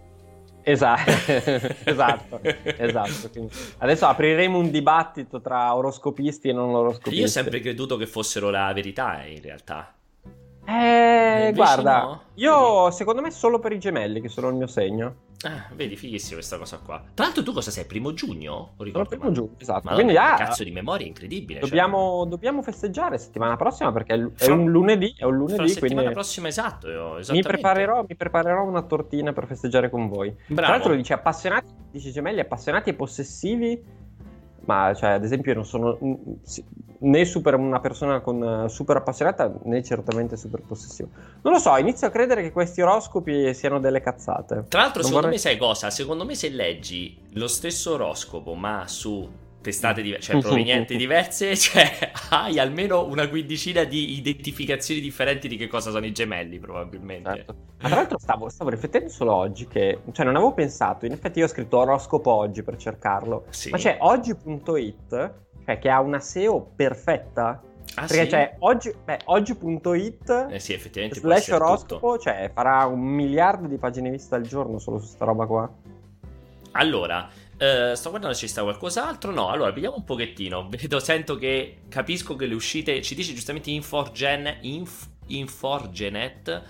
[0.66, 1.10] Esatto,
[1.84, 3.48] esatto, esatto.
[3.78, 7.18] Adesso apriremo un dibattito tra oroscopisti e non oroscopisti.
[7.18, 9.94] Io ho sempre creduto che fossero la verità, in realtà.
[10.64, 12.22] Eh, guarda, no.
[12.34, 15.14] io secondo me solo per i gemelli, che sono il mio segno.
[15.46, 17.02] Ah, vedi, fighissima questa cosa qua.
[17.12, 17.84] Tra l'altro, tu cosa sei?
[17.84, 18.72] Primo giugno?
[18.78, 19.82] Sono primo giugno, esatto.
[19.84, 21.60] Ma Quindi, ah, cazzo di memoria incredibile.
[21.60, 21.68] Cioè.
[21.68, 22.28] Dobbiamo, cioè...
[22.30, 24.54] dobbiamo festeggiare settimana prossima perché è, Fra...
[24.54, 25.14] un lunedì.
[25.16, 25.58] È un lunedì.
[25.58, 26.14] La settimana quindi...
[26.14, 27.18] prossima, esatto.
[27.28, 30.30] Mi preparerò, mi preparerò, una tortina per festeggiare con voi.
[30.30, 30.54] Bravo.
[30.54, 33.82] Tra l'altro, dice appassionati, dice gemelli, appassionati e possessivi
[34.66, 35.98] ma cioè, ad esempio io non sono
[36.98, 41.08] né super una persona con, super appassionata né certamente super possessiva.
[41.42, 44.64] Non lo so, inizio a credere che questi oroscopi siano delle cazzate.
[44.68, 45.30] Tra l'altro, non secondo vorrei...
[45.30, 45.90] me sai cosa?
[45.90, 49.28] Secondo me se leggi lo stesso oroscopo ma su
[49.64, 55.68] testate diverse, cioè provenienti diverse, cioè hai almeno una quindicina di identificazioni differenti di che
[55.68, 57.34] cosa sono i gemelli, probabilmente.
[57.34, 57.54] Certo.
[57.80, 61.38] Ma tra l'altro stavo, stavo, riflettendo solo oggi che, cioè non avevo pensato, in effetti
[61.38, 63.70] io ho scritto oroscopo oggi per cercarlo, sì.
[63.70, 65.32] ma c'è oggi.it,
[65.64, 67.62] cioè che ha una SEO perfetta.
[67.96, 68.28] Ah, Perché sì?
[68.28, 74.10] c'è oggi, beh, oggi.it eh sì, effettivamente slash oroscopo, cioè farà un miliardo di pagine
[74.10, 75.70] viste al giorno solo su sta roba qua.
[76.72, 79.30] Allora, Uh, sto guardando se ci sta qualcos'altro.
[79.30, 80.66] No, allora vediamo un pochettino.
[80.70, 83.00] Vedo, sento che capisco che le uscite.
[83.02, 86.62] Ci dice giustamente Inforgen, Inf, Inforgenet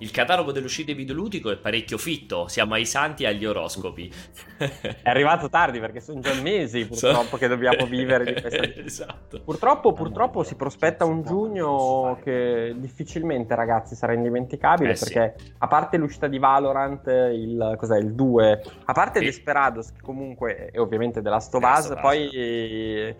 [0.00, 4.12] il catalogo delle uscite videoludico è parecchio fitto, siamo ai santi e agli oroscopi.
[4.56, 8.62] È arrivato tardi perché sono già mesi purtroppo che dobbiamo vivere di questa...
[8.82, 9.40] esatto.
[9.40, 15.52] Purtroppo, purtroppo si prospetta un giugno che difficilmente ragazzi sarà indimenticabile eh, perché sì.
[15.58, 19.26] a parte l'uscita di Valorant, il, cos'è, il 2, a parte sì.
[19.26, 23.14] Desperados che comunque è ovviamente della Stovaz, poi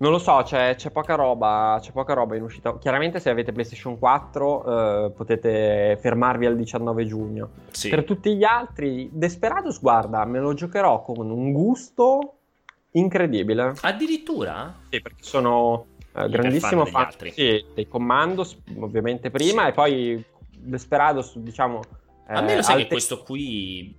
[0.00, 2.78] non lo so, c'è, c'è, poca roba, c'è poca roba in uscita.
[2.78, 4.64] Chiaramente se avete PlayStation 4
[5.06, 7.50] eh, potete fermarvi al 19 giugno.
[7.70, 7.90] Sì.
[7.90, 12.36] Per tutti gli altri, Desperados, guarda, me lo giocherò con un gusto
[12.92, 13.74] incredibile.
[13.82, 14.74] Addirittura?
[14.88, 15.84] Sì, perché sono
[16.14, 19.68] eh, grandissimo fan sì, dei Commandos, ovviamente prima, sì.
[19.68, 21.82] e poi Desperados, diciamo
[22.32, 22.84] a me lo sai alte...
[22.84, 23.94] che questo qui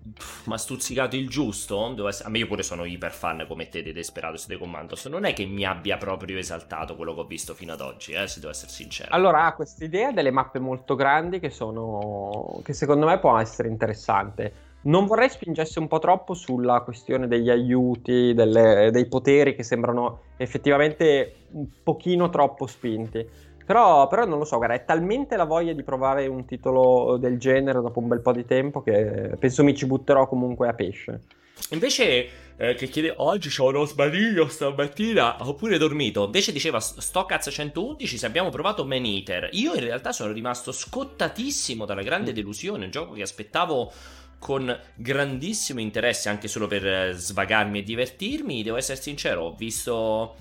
[0.45, 2.07] mi ha stuzzicato il giusto?
[2.07, 2.27] Essere...
[2.27, 5.05] A me io pure sono iper fan come te dei Desperados dei Commandos.
[5.05, 8.27] Non è che mi abbia proprio esaltato quello che ho visto fino ad oggi, eh,
[8.27, 9.09] se devo essere sincero.
[9.11, 12.61] Allora ha questa idea delle mappe molto grandi che sono...
[12.63, 14.69] che secondo me può essere interessante.
[14.83, 18.89] Non vorrei spingesse un po' troppo sulla questione degli aiuti, delle...
[18.91, 24.75] dei poteri che sembrano effettivamente un pochino troppo spinti però, però, non lo so, guarda,
[24.75, 28.45] è talmente la voglia di provare un titolo del genere dopo un bel po' di
[28.45, 31.21] tempo che penso mi ci butterò comunque a pesce.
[31.69, 36.25] Invece, eh, che chiede oggi c'ho uno sbadiglio stamattina, ho pure dormito.
[36.25, 39.49] Invece diceva Stockaz 111 se abbiamo provato Man Eater.
[39.53, 43.91] Io in realtà sono rimasto scottatissimo dalla grande delusione, un gioco che aspettavo
[44.39, 48.63] con grandissimo interesse anche solo per eh, svagarmi e divertirmi.
[48.63, 50.35] Devo essere sincero, ho visto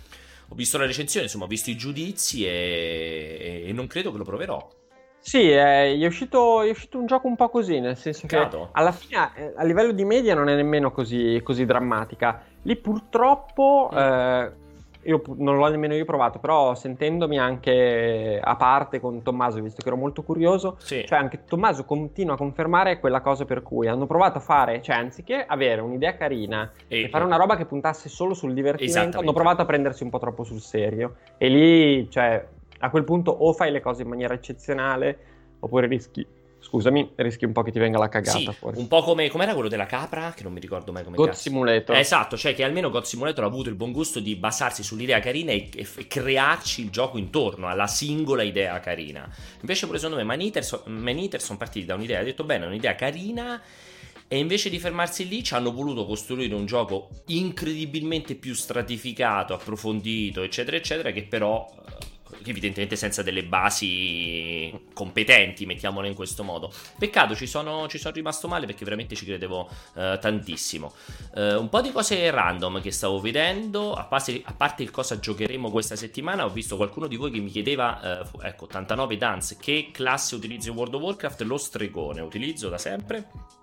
[0.51, 4.25] ho visto la recensione, insomma, ho visto i giudizi e, e non credo che lo
[4.25, 4.69] proverò.
[5.21, 8.59] Sì, è, è, uscito, è, uscito, un gioco un po' così, nel senso Peccato.
[8.59, 12.43] che alla fine eh, a livello di media non è nemmeno così, così drammatica.
[12.63, 13.97] Lì purtroppo mm.
[13.97, 14.53] eh,
[15.03, 19.89] io non l'ho nemmeno io provato, però sentendomi anche a parte con Tommaso, visto che
[19.89, 21.05] ero molto curioso, sì.
[21.07, 24.97] cioè anche Tommaso continua a confermare quella cosa per cui hanno provato a fare, cioè
[24.97, 29.33] anziché avere un'idea carina e, e fare una roba che puntasse solo sul divertimento, hanno
[29.33, 31.17] provato a prendersi un po' troppo sul serio.
[31.39, 32.47] E lì, cioè,
[32.81, 35.19] a quel punto o fai le cose in maniera eccezionale
[35.61, 36.27] oppure rischi
[36.61, 38.79] Scusami, rischi un po' che ti venga la cagata sì, fuori.
[38.79, 41.41] Un po' come era quello della capra, che non mi ricordo mai come God cazzo.
[41.41, 41.97] Simulator.
[41.97, 45.53] esatto, cioè che almeno God Simulator ha avuto il buon gusto di basarsi sull'idea carina
[45.53, 49.29] e, e, e crearci il gioco intorno alla singola idea carina.
[49.61, 52.67] Invece pure secondo me Man Eater, Man Eater sono partiti da un'idea, ha detto bene,
[52.67, 53.61] un'idea carina
[54.33, 60.43] e invece di fermarsi lì ci hanno voluto costruire un gioco incredibilmente più stratificato, approfondito,
[60.43, 61.69] eccetera, eccetera, che però
[62.45, 66.73] evidentemente senza delle basi competenti, mettiamole in questo modo.
[66.99, 70.93] Peccato, ci sono, ci sono rimasto male perché veramente ci credevo uh, tantissimo.
[71.35, 75.19] Uh, un po' di cose random che stavo vedendo, a parte, a parte, il cosa
[75.19, 79.57] giocheremo questa settimana, ho visto qualcuno di voi che mi chiedeva, uh, ecco, 89 Dance,
[79.59, 81.43] che classe utilizzo in World of Warcraft?
[81.43, 83.59] Lo stregone, utilizzo da sempre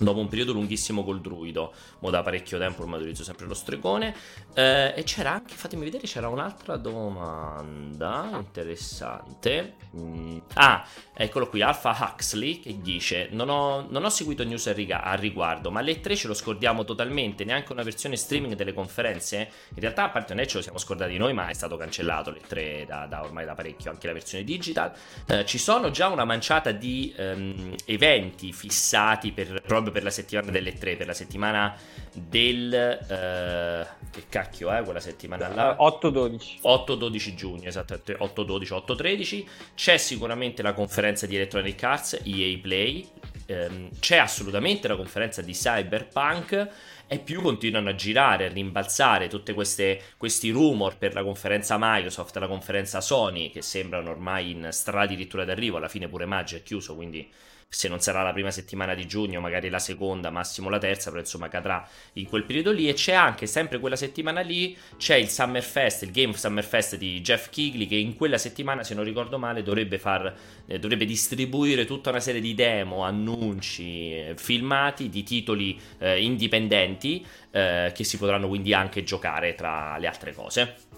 [0.00, 4.14] dopo un periodo lunghissimo col druido, mo da parecchio tempo ormai utilizzo sempre lo stregone.
[4.54, 9.76] Eh, e c'era anche, fatemi vedere, c'era un'altra domanda interessante.
[9.96, 14.74] Mm, ah, eccolo qui, Alpha Huxley che dice: Non ho, non ho seguito news al,
[14.74, 17.44] riga- al, riguardo, ma le 3 ce lo scordiamo totalmente.
[17.44, 19.50] Neanche una versione streaming delle conferenze.
[19.74, 22.30] In realtà, a parte non è ce lo siamo scordati noi, ma è stato cancellato
[22.30, 24.92] le 3 da, da ormai da parecchio, anche la versione digital.
[25.26, 30.50] Eh, ci sono già una manciata di um, eventi fissati per, proprio per la settimana
[30.50, 31.74] delle 3, per la settimana
[32.12, 32.98] del...
[33.02, 35.76] Uh, che cacchio è quella settimana là?
[35.78, 36.60] 8-12.
[36.62, 39.44] 8-12 giugno, esattamente 8-12, 8-13.
[39.74, 43.08] C'è sicuramente la conferenza di Electronic Arts, EA Play,
[43.46, 46.68] ehm, c'è assolutamente la conferenza di Cyberpunk
[47.06, 52.46] e più continuano a girare, a rimbalzare tutti questi rumor per la conferenza Microsoft, la
[52.46, 56.94] conferenza Sony, che sembrano ormai in strada addirittura d'arrivo, alla fine pure Maggio è chiuso,
[56.94, 57.28] quindi
[57.72, 61.22] se non sarà la prima settimana di giugno, magari la seconda, massimo la terza, però
[61.22, 62.88] insomma cadrà in quel periodo lì.
[62.88, 66.96] E c'è anche sempre quella settimana lì, c'è il Summer Fest, il Game Summer Fest
[66.96, 70.34] di Jeff Kigley, che in quella settimana, se non ricordo male, dovrebbe, far,
[70.66, 77.24] eh, dovrebbe distribuire tutta una serie di demo, annunci, eh, filmati di titoli eh, indipendenti
[77.52, 80.89] eh, che si potranno quindi anche giocare tra le altre cose.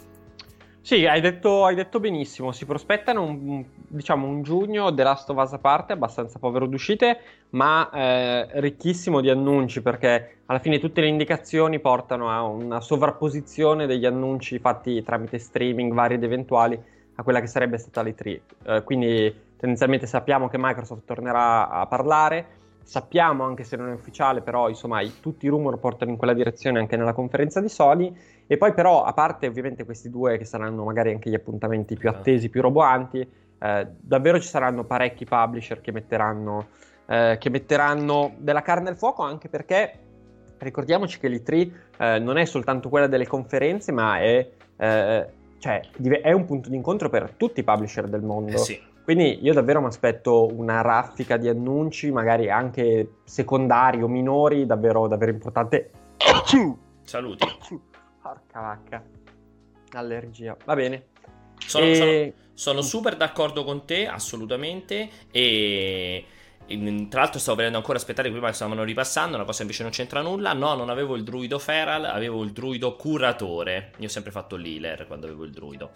[0.84, 2.50] Sì, hai detto, hai detto, benissimo.
[2.50, 7.20] Si prospettano un, diciamo, un giugno The Last of Us a parte, abbastanza povero d'uscite,
[7.50, 13.86] ma eh, ricchissimo di annunci perché alla fine tutte le indicazioni portano a una sovrapposizione
[13.86, 16.76] degli annunci fatti tramite streaming vari ed eventuali
[17.14, 18.40] a quella che sarebbe stata l'E3.
[18.64, 22.58] Eh, quindi tendenzialmente sappiamo che Microsoft tornerà a parlare.
[22.82, 26.34] Sappiamo, anche se non è ufficiale, però insomma i, tutti i rumor portano in quella
[26.34, 28.12] direzione anche nella conferenza di Sony.
[28.46, 32.08] E poi però, a parte ovviamente questi due che saranno magari anche gli appuntamenti più
[32.08, 36.68] attesi, più roboanti, eh, davvero ci saranno parecchi publisher che metteranno,
[37.06, 39.98] eh, che metteranno della carne al fuoco, anche perché
[40.58, 45.26] ricordiamoci che l'E3 eh, non è soltanto quella delle conferenze, ma è, eh,
[45.58, 45.80] cioè,
[46.20, 48.52] è un punto d'incontro per tutti i publisher del mondo.
[48.52, 48.80] Eh sì.
[49.04, 55.08] Quindi io davvero mi aspetto una raffica di annunci, magari anche secondari o minori, davvero,
[55.08, 55.90] davvero importante.
[57.02, 57.46] Saluti.
[58.52, 59.02] Porca vacca.
[59.94, 60.56] Allergia.
[60.66, 61.06] Va bene.
[61.58, 61.94] Sono, e...
[61.94, 65.08] sono, sono super d'accordo con te, assolutamente.
[65.30, 66.26] E
[67.08, 70.22] tra l'altro stavo vedendo ancora aspettare prima che stavano ripassando una cosa invece non c'entra
[70.22, 74.56] nulla no non avevo il druido feral avevo il druido curatore io ho sempre fatto
[74.56, 75.90] l'healer quando avevo il druido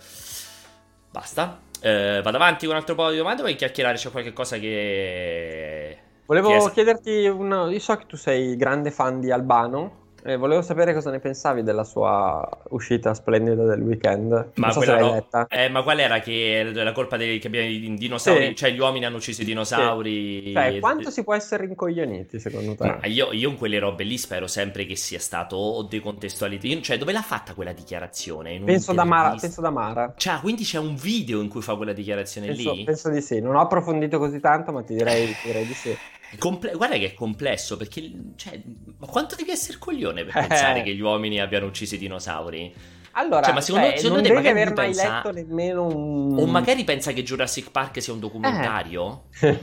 [1.08, 4.58] basta eh, vado avanti con un altro po' di domande vuoi chiacchierare c'è qualche cosa
[4.58, 7.70] che volevo chiederti una...
[7.70, 11.62] io so che tu sei grande fan di Albano eh, volevo sapere cosa ne pensavi
[11.62, 14.50] della sua uscita splendida del weekend.
[14.54, 15.24] Ma, so no...
[15.48, 18.48] eh, ma qual era che la colpa dei che abbiamo i dinosauri?
[18.48, 18.56] Sì.
[18.56, 20.42] Cioè, gli uomini hanno ucciso i dinosauri.
[20.46, 20.52] Sì.
[20.52, 22.98] Cioè, quanto si può essere rincoglioniti secondo te?
[23.00, 26.82] Ma io, io, in quelle robe lì spero sempre che sia stato decontestualizzato.
[26.82, 28.60] Cioè, dove l'ha fatta quella dichiarazione?
[28.64, 31.92] Penso da, Mara, penso da, Mara, Cioè, quindi c'è un video in cui fa quella
[31.92, 32.82] dichiarazione penso, lì?
[32.82, 33.40] Penso di sì.
[33.40, 35.96] Non ho approfondito così tanto, ma ti direi, direi di sì.
[36.38, 38.60] Comple- guarda che è complesso perché, cioè,
[38.98, 42.74] ma quanto devi essere coglione per pensare che gli uomini abbiano ucciso i dinosauri?
[43.18, 45.14] Allora, cioè, ma secondo, cioè, secondo non te devi aver mai pensa...
[45.14, 46.38] letto nemmeno un...
[46.38, 49.22] O magari pensa che Jurassic Park sia un documentario?
[49.40, 49.58] Eh.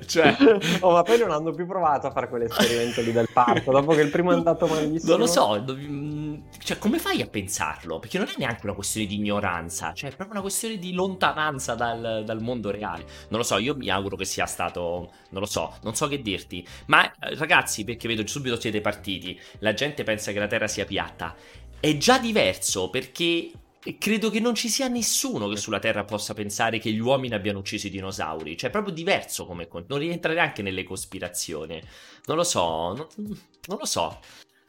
[0.06, 0.36] cioè...
[0.80, 4.00] Oh, ma poi non hanno più provato a fare quell'esperimento lì del parco, dopo che
[4.00, 5.12] il primo è andato malissimo.
[5.12, 6.23] Non lo so, mm,
[6.58, 7.98] cioè, come fai a pensarlo?
[7.98, 11.74] Perché non è neanche una questione di ignoranza, cioè è proprio una questione di lontananza
[11.74, 13.04] dal, dal mondo reale.
[13.28, 15.12] Non lo so, io mi auguro che sia stato...
[15.30, 16.66] Non lo so, non so che dirti.
[16.86, 21.34] Ma ragazzi, perché vedo subito siete partiti, la gente pensa che la Terra sia piatta
[21.80, 23.50] è già diverso perché
[23.98, 27.58] credo che non ci sia nessuno che sulla Terra possa pensare che gli uomini abbiano
[27.58, 28.56] ucciso i dinosauri.
[28.56, 29.68] Cioè, è proprio diverso come.
[29.86, 31.80] Non rientra neanche nelle cospirazioni.
[32.26, 34.18] Non lo so, non, non lo so.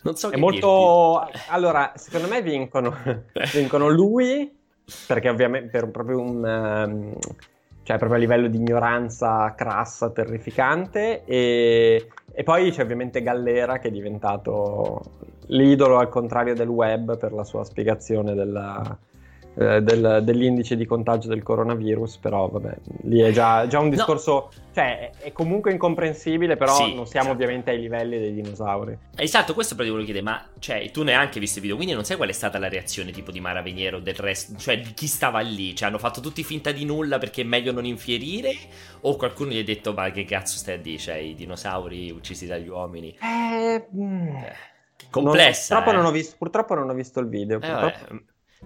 [0.05, 1.23] Non so è molto.
[1.25, 1.39] Dirti.
[1.49, 2.95] Allora, secondo me vincono.
[3.53, 4.55] vincono lui,
[5.07, 6.43] perché ovviamente per proprio un.
[6.43, 7.17] Um,
[7.83, 11.23] cioè, proprio a livello di ignoranza crassa, terrificante.
[11.25, 15.01] E, e poi c'è ovviamente Gallera che è diventato
[15.47, 18.97] l'idolo al contrario del web per la sua spiegazione della,
[19.57, 24.31] eh, del, dell'indice di contagio del coronavirus, però vabbè, lì è già, già un discorso,
[24.31, 24.49] no.
[24.73, 27.31] cioè è comunque incomprensibile, però sì, non siamo esatto.
[27.31, 28.97] ovviamente ai livelli dei dinosauri.
[29.15, 31.93] Esatto, questo però ti volevo chiedere, ma cioè, tu neanche hai visto il video, quindi
[31.95, 34.93] non sai qual è stata la reazione tipo di Mara Veniero, del resto, cioè di
[34.93, 35.75] chi stava lì?
[35.75, 38.53] Cioè hanno fatto tutti finta di nulla perché è meglio non infierire?
[39.01, 42.45] O qualcuno gli ha detto, ma che cazzo stai a dire, cioè i dinosauri uccisi
[42.45, 43.15] dagli uomini?
[43.21, 43.75] Eh...
[43.75, 44.73] Eh
[45.09, 45.75] complessa.
[45.75, 46.03] Non, purtroppo, eh.
[46.03, 47.59] non visto, purtroppo, non ho visto, il video.
[47.61, 47.93] Eh,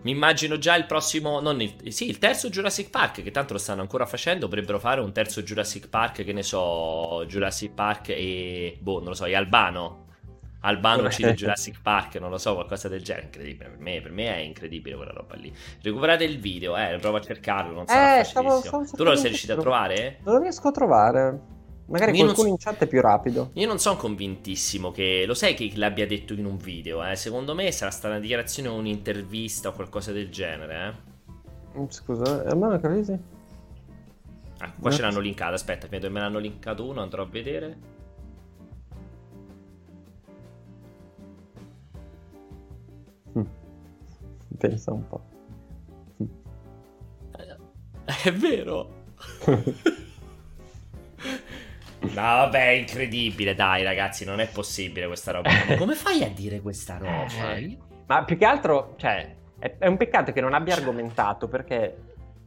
[0.01, 1.39] mi immagino già il prossimo.
[1.39, 4.45] Non il, sì, il terzo Jurassic Park, che tanto lo stanno ancora facendo.
[4.45, 8.77] Dovrebbero fare un terzo Jurassic Park, che ne so, Jurassic Park e.
[8.79, 10.07] Boh, non lo so, e Albano.
[10.61, 13.25] Albano uccide Jurassic Park, non lo so, qualcosa del genere.
[13.25, 13.69] Incredibile.
[13.69, 15.53] Per me, per me, è incredibile quella roba lì.
[15.81, 17.73] Recuperate il video, eh, provo a cercarlo.
[17.73, 20.19] Non sarà eh, stavo, stavo Tu lo sei riuscito a trovare?
[20.23, 21.39] Non lo riesco a trovare.
[21.89, 23.49] Magari io qualcuno so, in chat è più rapido.
[23.53, 25.23] Io non sono convintissimo che.
[25.25, 27.15] Lo sai che l'abbia detto in un video, eh?
[27.15, 30.87] Secondo me sarà stata una dichiarazione o un'intervista o qualcosa del genere,
[31.75, 31.79] eh?
[31.79, 33.19] Mm, scusa, a me non capito?
[34.59, 34.95] Ah, qua no.
[34.95, 35.53] ce l'hanno linkato.
[35.55, 37.77] Aspetta, che me l'hanno linkato uno, andrò a vedere.
[43.37, 43.43] Mm.
[44.57, 45.23] Pensa un po'.
[48.05, 48.97] È vero.
[52.13, 55.49] No, vabbè, è incredibile, dai, ragazzi, non è possibile questa roba.
[55.77, 57.55] Come fai a dire questa roba?
[57.55, 61.95] Eh, ma più che altro, cioè, è, è un peccato che non abbia argomentato perché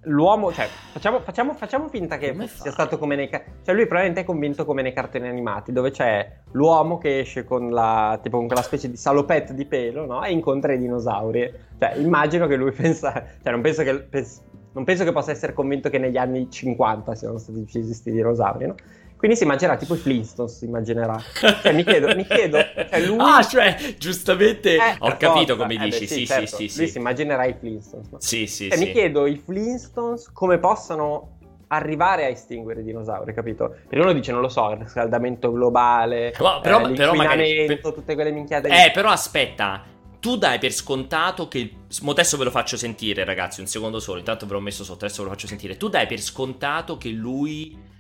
[0.07, 4.23] l'uomo, cioè, facciamo, facciamo, facciamo finta che come sia stato come nei cioè lui probabilmente
[4.23, 8.47] è convinto come nei cartoni animati, dove c'è l'uomo che esce con la, tipo con
[8.47, 10.25] quella specie di salopette di pelo, no?
[10.25, 11.53] E incontra i dinosauri.
[11.79, 15.53] Cioè, immagino che lui pensa, cioè, non penso che, pens- non penso che possa essere
[15.53, 18.75] convinto che negli anni 50 siano stati uccisi questi dinosauri, no?
[19.23, 21.17] Quindi si immaginerà tipo i Flintstones, si immaginerà.
[21.63, 23.19] Cioè, mi chiedo, mi chiedo cioè lui...
[23.21, 26.57] Ah, cioè, giustamente eh, ho capito come eh, dici, beh, sì, sì, certo.
[26.57, 28.09] sì, sì, Lui si immaginerà i Flintstones.
[28.11, 28.19] No?
[28.21, 28.85] Sì, sì, cioè, sì.
[28.85, 31.37] Mi chiedo i Flintstones come possano
[31.69, 33.69] arrivare a estinguere i dinosauri, capito?
[33.69, 37.79] Perché uno dice, non lo so, il riscaldamento globale, no, però, eh, però magari...
[37.81, 38.67] tutte quelle minchiate.
[38.71, 39.85] Eh, però aspetta,
[40.19, 41.73] tu dai per scontato che.
[42.05, 43.61] Adesso ve lo faccio sentire, ragazzi.
[43.61, 44.19] Un secondo solo.
[44.19, 45.05] Intanto ve l'ho messo sotto.
[45.05, 45.77] Adesso ve lo faccio sentire.
[45.77, 47.91] Tu dai per scontato che lui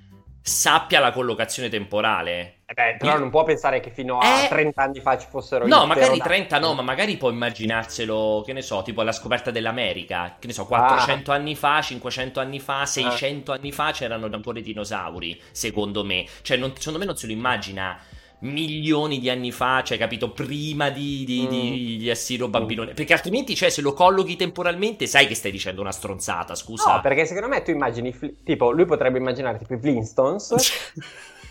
[0.42, 2.56] sappia la collocazione temporale.
[2.66, 4.48] Eh beh, però non può pensare che fino a eh...
[4.48, 8.62] 30 anni fa ci fossero No, magari 30 no, ma magari può immaginarselo, che ne
[8.62, 11.34] so, tipo alla scoperta dell'America, che ne so, 400 ah.
[11.34, 13.54] anni fa, 500 anni fa, 600 ah.
[13.54, 16.26] anni fa c'erano ancora i dinosauri, secondo me.
[16.42, 17.98] Cioè, non, secondo me non se lo immagina
[18.42, 21.48] milioni di anni fa, cioè capito, prima di, di, mm.
[21.48, 22.92] di, di Assiro Babilone.
[22.92, 26.94] Perché altrimenti, cioè, se lo collochi temporalmente, sai che stai dicendo una stronzata, scusa.
[26.94, 30.92] No, perché secondo me tu immagini, tipo, lui potrebbe immaginare tipo i Flintstones.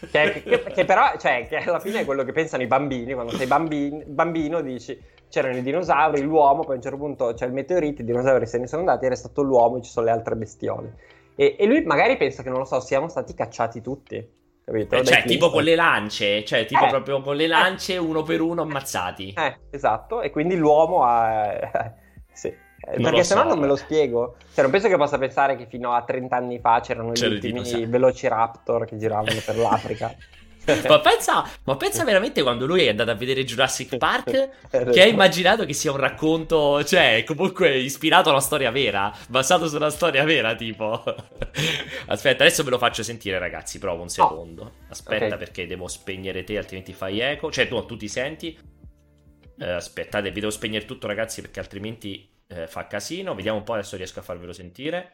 [0.12, 3.36] che, che, che, però, cioè, che alla fine è quello che pensano i bambini, quando
[3.36, 7.54] sei bambino, bambino dici c'erano i dinosauri, l'uomo, poi a un certo punto c'è il
[7.54, 10.36] meteorite, i dinosauri se ne sono andati, è restato l'uomo e ci sono le altre
[10.36, 10.96] bestiole.
[11.36, 14.40] E, e lui magari pensa che, non lo so, siamo stati cacciati tutti.
[14.72, 14.96] Capito?
[14.96, 18.24] Eh, cioè, tipo con le lance, cioè, tipo eh, proprio con le lance, eh, uno
[18.24, 19.34] per uno ammazzati.
[19.38, 20.22] Eh, esatto.
[20.22, 21.94] E quindi l'uomo ha.
[22.32, 22.48] sì.
[22.48, 24.38] Eh, perché se no non me lo spiego.
[24.54, 27.86] Cioè, non penso che possa pensare che fino a 30 anni fa c'erano gli ultimi
[27.86, 30.16] velociraptor che giravano per l'Africa.
[30.88, 34.50] ma, pensa, ma pensa veramente quando lui è andato a vedere Jurassic Park
[34.92, 39.68] che ha immaginato che sia un racconto, cioè comunque ispirato a una storia vera, basato
[39.68, 41.04] su una storia vera tipo.
[42.08, 44.74] Aspetta, adesso ve lo faccio sentire ragazzi, provo un secondo.
[44.90, 45.38] Aspetta okay.
[45.38, 48.58] perché devo spegnere te altrimenti fai eco, cioè tu, tu ti senti.
[49.58, 53.34] Eh, aspettate, vi devo spegnere tutto ragazzi perché altrimenti eh, fa casino.
[53.34, 55.14] Vediamo un po' adesso riesco a farvelo sentire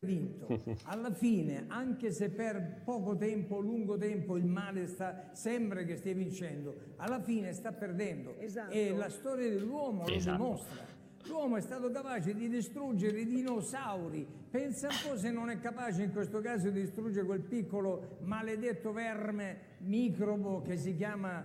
[0.00, 0.62] vinto.
[0.84, 6.14] Alla fine, anche se per poco tempo, lungo tempo il male sta, sembra che stia
[6.14, 8.36] vincendo, alla fine sta perdendo.
[8.38, 8.72] Esatto.
[8.72, 10.36] E la storia dell'uomo esatto.
[10.42, 10.92] lo dimostra.
[11.26, 14.26] L'uomo è stato capace di distruggere i dinosauri.
[14.50, 18.92] Pensa un po' se non è capace in questo caso di distruggere quel piccolo maledetto
[18.92, 21.44] verme microbo che si chiama,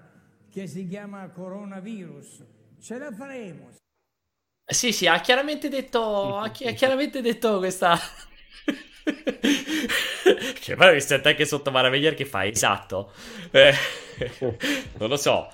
[0.49, 2.43] che si chiama coronavirus.
[2.79, 3.69] Ce la faremo.
[4.65, 7.97] Sì, sì, ha chiaramente detto, ha chiaramente detto questa,
[10.60, 13.12] che poi mi sento anche sotto Maraviglier che fai, esatto.
[13.52, 13.74] Eh,
[14.97, 15.50] non lo so,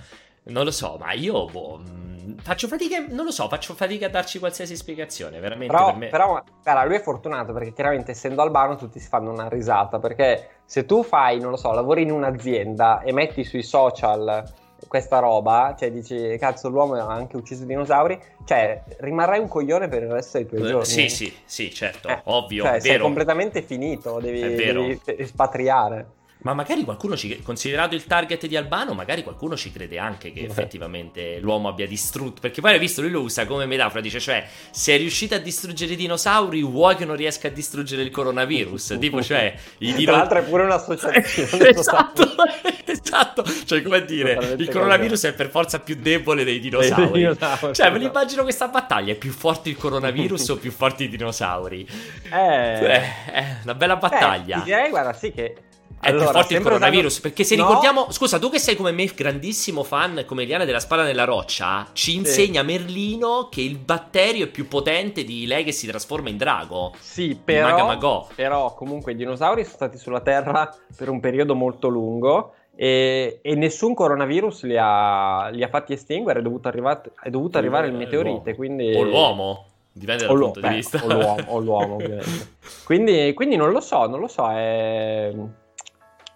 [0.45, 4.09] non lo so, ma io boh, mm, faccio fatica, non lo so, faccio fatica a
[4.09, 6.07] darci qualsiasi spiegazione, veramente però, per me.
[6.09, 10.61] Però, cara, lui è fortunato perché chiaramente essendo albano tutti si fanno una risata, perché
[10.65, 14.43] se tu fai, non lo so, lavori in un'azienda e metti sui social
[14.87, 19.87] questa roba, cioè dici cazzo l'uomo ha anche ucciso i dinosauri, cioè rimarrai un coglione
[19.87, 20.85] per il resto dei tuoi Eh, giorni.
[20.85, 23.03] Sì, sì, sì, certo, Eh, ovvio, cioè, è sei vero.
[23.03, 26.14] completamente finito, devi, devi espatriare.
[26.45, 30.41] Ma magari qualcuno ci considerato il target di Albano, magari qualcuno ci crede anche che
[30.41, 30.45] Eh.
[30.45, 32.39] effettivamente l'uomo abbia distrutto.
[32.39, 35.39] Perché poi hai visto, lui lo usa come metafora, dice, cioè, se è riuscito a
[35.39, 38.95] distruggere i dinosauri, vuoi che non riesca a distruggere il coronavirus?
[38.99, 41.69] tipo, cioè, i Tra dino- l'altro è pure un'associazione.
[41.79, 42.35] esatto,
[42.85, 43.43] esatto.
[43.65, 47.11] Cioè, come dire, il coronavirus è per forza più debole dei Dei dinosauri.
[47.11, 47.97] dinosauri, Cioè, me esatto.
[47.97, 51.87] l'immagino questa battaglia: è più forte il coronavirus o più forti i dinosauri?
[52.31, 54.59] Eh, Eh, è una bella battaglia.
[54.61, 55.55] Eh, direi, guarda, sì che...
[55.99, 57.05] È più forte il coronavirus.
[57.17, 60.63] usando- Perché se No, ricordiamo, scusa, tu che sei come me, grandissimo fan come Eliana
[60.65, 65.63] della spada nella roccia, ci insegna Merlino che il batterio è più potente di lei
[65.63, 66.93] che si trasforma in drago.
[66.99, 71.87] Sì, Maga però, però comunque i dinosauri sono stati sulla Terra per un periodo molto
[71.87, 77.29] lungo e, e nessun coronavirus li ha, li ha fatti estinguere, è dovuto, arriva- è
[77.31, 78.93] dovuto arrivare il meteorite, quindi...
[78.95, 79.65] O l'uomo.
[79.91, 81.01] Dipende O, dal l'uo- punto beh, di vista.
[81.03, 82.53] o l'uomo, o l'uomo, ovviamente.
[82.85, 85.31] Quindi, quindi non lo so, non lo so, è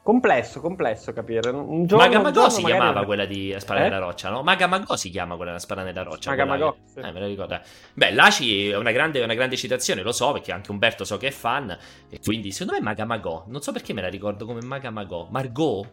[0.03, 1.49] complesso, complesso capire.
[1.49, 3.83] Un giorno, Maga un giorno si chiamava quella di Spada Eh?
[3.83, 4.41] nella roccia, no?
[4.43, 6.31] Maga Magò si chiama quella della Spada nella roccia.
[6.31, 6.99] Maga quella Magò, che- sì.
[6.99, 7.53] Eh, me la ricordo.
[7.55, 7.61] eh.
[7.93, 11.27] Beh, l'Aci è una grande, una grande citazione, lo so, perché anche Umberto so che
[11.27, 11.77] è fan.
[12.09, 13.43] E quindi, secondo me è Maga Magò.
[13.47, 15.27] Non so perché me la ricordo come Maga Magò.
[15.29, 15.87] Margot?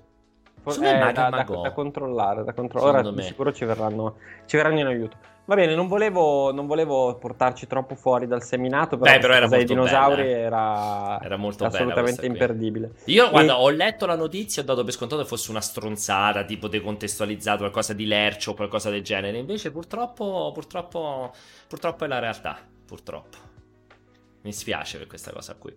[0.66, 1.61] Secondo me Eh, Maga da, da- Magò.
[1.62, 2.98] da controllare, da controllare.
[3.00, 3.22] Ora me.
[3.22, 5.16] sicuro ci verranno, ci verranno in aiuto.
[5.49, 9.47] Va bene, non volevo, non volevo portarci troppo fuori dal seminato, però, Beh, però era
[9.47, 10.40] dei dinosauri bella, eh.
[10.40, 12.94] era, Era molto bella assolutamente imperdibile.
[13.05, 15.61] Io, E- guarda, ho letto la notizia e ho dato per scontato che fosse una
[15.61, 19.38] stronzata, tipo decontestualizzato, qualcosa di lercio o qualcosa del genere.
[19.38, 21.32] Invece, purtroppo, purtroppo,
[21.68, 22.59] purtroppo è la realtà.
[22.84, 23.36] Purtroppo.
[24.42, 25.72] Mi spiace per questa cosa qui.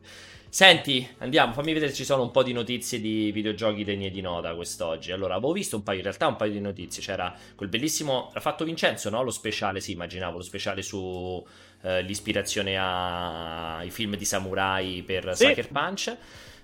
[0.52, 4.20] Senti, andiamo, fammi vedere se ci sono un po' di notizie di videogiochi degne di
[4.20, 5.12] nota quest'oggi.
[5.12, 7.04] Allora, avevo visto un paio, in realtà un paio di notizie.
[7.04, 9.22] C'era quel bellissimo, l'ha fatto Vincenzo, no?
[9.22, 11.45] Lo speciale, sì, immaginavo, lo speciale su
[11.82, 15.45] eh, l'ispirazione ai film di samurai per Sì.
[15.45, 16.18] Sucker Punch.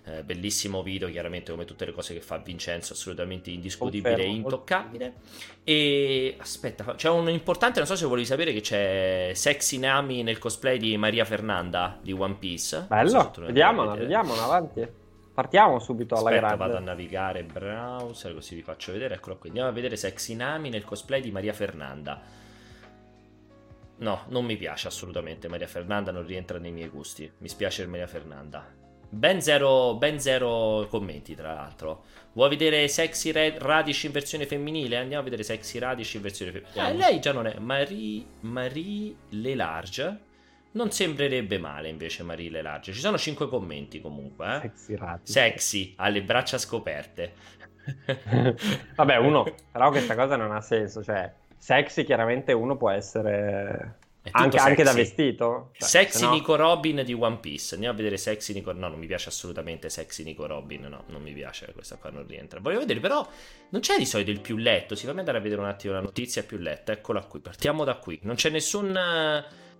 [0.08, 5.14] Eh, bellissimo video, chiaramente, come tutte le cose che fa Vincenzo, assolutamente indiscutibile e intoccabile.
[5.64, 10.38] E aspetta, c'è un importante, non so se volevi sapere che c'è Sexy Nami nel
[10.38, 12.82] cosplay di Maria Fernanda di One Piece.
[12.82, 14.88] So Bello, lo vediamola, vediamola, avanti.
[15.34, 16.64] Partiamo subito alla Aspetta, grande.
[16.64, 19.16] vado a navigare browser così vi faccio vedere.
[19.16, 19.50] Eccolo qui.
[19.50, 22.22] Andiamo a vedere Sexy Nami nel cosplay di Maria Fernanda.
[23.98, 25.48] No, non mi piace assolutamente.
[25.48, 27.30] Maria Fernanda non rientra nei miei gusti.
[27.40, 28.75] Mi spiace Maria Fernanda.
[29.16, 32.04] Ben zero, ben zero commenti, tra l'altro.
[32.34, 34.98] Vuoi vedere Sexy Re- Radish in versione femminile?
[34.98, 36.90] Andiamo a vedere Sexy Radish in versione femminile.
[36.90, 37.58] Eh, lei già non è.
[37.58, 40.20] Marie, Marie Lelarge.
[40.72, 42.92] Non sembrerebbe male invece Marie Lelarge.
[42.92, 44.58] Ci sono 5 commenti comunque.
[44.58, 44.60] Eh?
[44.60, 45.32] Sexy rati.
[45.32, 47.34] Sexy, alle braccia scoperte.
[48.96, 54.00] Vabbè, uno, però questa cosa non ha senso, cioè, sexy chiaramente uno può essere
[54.32, 55.70] anche, anche da vestito.
[55.74, 57.76] Cioè, Sexy se no- Nico Robin di One Piece.
[57.76, 58.72] Andiamo a vedere Sexy Nico.
[58.72, 60.82] No, non mi piace assolutamente Sexy Nico Robin.
[60.88, 61.72] No, non mi piace.
[61.74, 62.60] Questa qua non rientra.
[62.60, 63.28] Voglio vedere, però.
[63.70, 64.96] Non c'è di solito il più letto.
[64.96, 66.92] Si fammi andare a vedere un attimo la notizia più letta.
[66.92, 67.40] Eccola qui.
[67.40, 68.20] Partiamo da qui.
[68.24, 68.98] Non c'è nessun.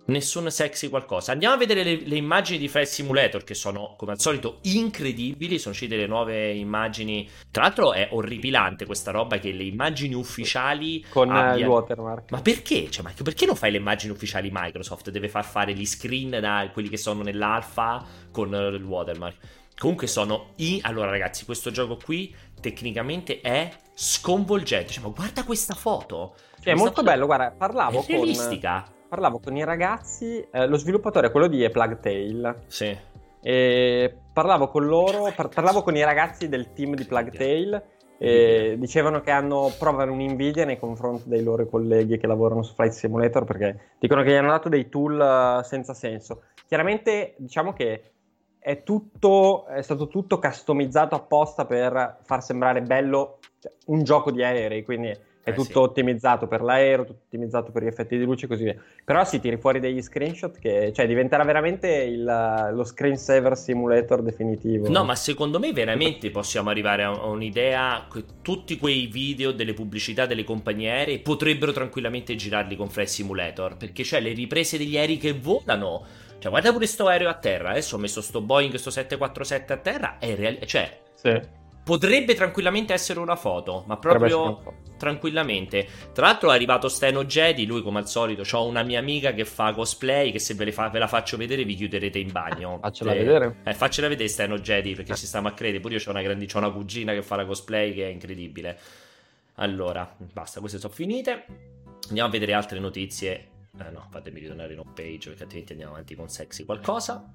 [0.06, 1.32] Nessun sexy qualcosa.
[1.32, 5.58] Andiamo a vedere le, le immagini di Flight Simulator che sono come al solito incredibili.
[5.58, 7.28] Sono uscite le nuove immagini.
[7.50, 12.30] Tra l'altro è orripilante questa roba che le immagini ufficiali con eh, il abbiano- watermark.
[12.30, 12.88] ma perché?
[12.88, 15.10] Cioè, ma perché non fai le immagini ufficiali Microsoft?
[15.10, 19.36] Deve far fare gli screen da quelli che sono nell'alfa con eh, il watermark.
[19.76, 20.78] Comunque sono i...
[20.82, 24.92] Allora ragazzi, questo gioco qui tecnicamente è sconvolgente.
[24.92, 26.34] Cioè, ma guarda questa foto.
[26.36, 28.90] Sì, è Questa molto foto bello, guarda, parlavo È con, realistica.
[29.16, 32.94] Parlavo con i ragazzi, eh, lo sviluppatore è quello di A Plague Tale, Sì.
[33.40, 37.84] e parlavo con loro, par- parlavo con i ragazzi del team di Plague Tale
[38.18, 42.92] e dicevano che hanno provano un'invidia nei confronti dei loro colleghi che lavorano su Flight
[42.92, 46.42] Simulator perché dicono che gli hanno dato dei tool eh, senza senso.
[46.66, 48.10] Chiaramente diciamo che
[48.58, 54.42] è tutto è stato tutto customizzato apposta per far sembrare bello cioè, un gioco di
[54.42, 55.14] aerei, quindi
[55.46, 55.78] è Eh, tutto sì.
[55.78, 58.74] ottimizzato per l'aereo, tutto ottimizzato per gli effetti di luce e così via.
[59.04, 62.24] Però si tiri fuori degli screenshot che cioè, diventerà veramente il-
[62.72, 64.88] lo screensaver simulator definitivo.
[64.88, 69.72] No, ma secondo me veramente possiamo arrivare a a un'idea che tutti quei video delle
[69.72, 74.98] pubblicità delle compagnie aeree potrebbero tranquillamente girarli con Flight Simulator, perché c'è le riprese degli
[74.98, 76.04] aerei che volano.
[76.40, 79.76] Cioè, guarda pure sto aereo a terra, adesso ho messo sto Boeing, sto 747 a
[79.76, 81.40] terra, è real- cioè, Sì.
[81.86, 84.60] Potrebbe tranquillamente essere una foto, ma proprio
[84.98, 85.86] tranquillamente.
[86.12, 89.44] Tra l'altro è arrivato Steno Jedi, lui come al solito, ho una mia amica che
[89.44, 92.78] fa cosplay, che se ve, fa, ve la faccio vedere vi chiuderete in bagno.
[92.82, 93.56] Faccela eh, vedere.
[93.62, 96.48] Eh, faccela vedere Steno Jedi, perché ci stiamo a credere, pure io ho una, grandi,
[96.54, 98.76] una cugina che fa la cosplay che è incredibile.
[99.54, 101.44] Allora, basta, queste sono finite.
[102.08, 105.92] Andiamo a vedere altre notizie eh no, fatemi ritornare in home page perché altrimenti andiamo
[105.92, 107.32] avanti con sexy qualcosa.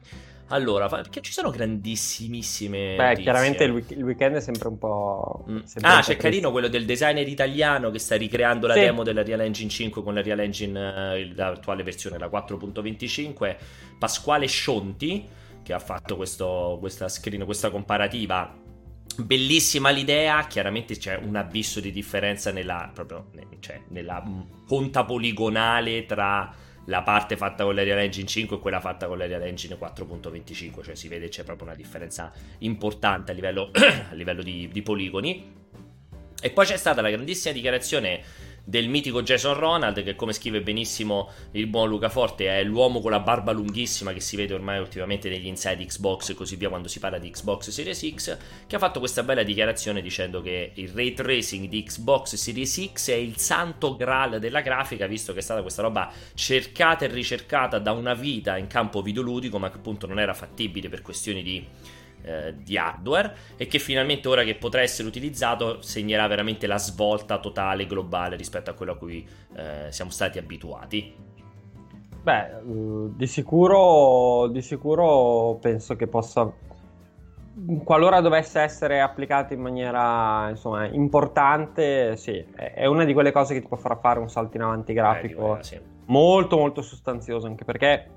[0.48, 2.96] Allora, perché ci sono grandissimissime.
[2.96, 3.24] Beh, notizie.
[3.24, 5.46] chiaramente il, week- il, weekend è sempre un po'.
[5.50, 5.60] Mm.
[5.64, 8.80] Sempre ah, un po c'è carino quello del designer italiano che sta ricreando la sì.
[8.82, 13.56] demo della Real Engine 5 con la Real Engine, eh, l'attuale versione, la 4.25.
[13.98, 15.28] Pasquale Scionti,
[15.64, 18.61] che ha fatto questo, questa screen, questa comparativa
[19.18, 24.24] Bellissima l'idea, chiaramente c'è un abisso di differenza nella, proprio, cioè, nella
[24.68, 26.54] conta poligonale tra
[26.86, 30.96] la parte fatta con l'Area Engine 5 e quella fatta con l'Area Engine 4.25, cioè
[30.96, 33.72] si vede c'è proprio una differenza importante a livello,
[34.10, 35.60] a livello di, di poligoni.
[36.44, 38.24] E poi c'è stata la grandissima dichiarazione
[38.72, 43.12] del mitico Jason Ronald, che come scrive benissimo il buon Luca Forte, è l'uomo con
[43.12, 46.88] la barba lunghissima che si vede ormai ultimamente negli inside Xbox e così via quando
[46.88, 50.88] si parla di Xbox Series X, che ha fatto questa bella dichiarazione dicendo che il
[50.88, 55.42] ray tracing di Xbox Series X è il santo graal della grafica, visto che è
[55.42, 60.08] stata questa roba cercata e ricercata da una vita in campo videoludico, ma che appunto
[60.08, 61.62] non era fattibile per questioni di
[62.24, 67.40] eh, di hardware e che finalmente ora che potrà essere utilizzato segnerà veramente la svolta
[67.40, 71.30] totale globale rispetto a quello a cui eh, siamo stati abituati.
[72.22, 72.62] Beh, eh,
[73.16, 76.52] di sicuro, di sicuro penso che possa,
[77.84, 83.62] qualora dovesse essere applicato in maniera insomma, importante, sì, è una di quelle cose che
[83.62, 85.80] ti può far fare un salto in avanti grafico eh, sì.
[86.06, 88.10] molto molto sostanzioso, anche perché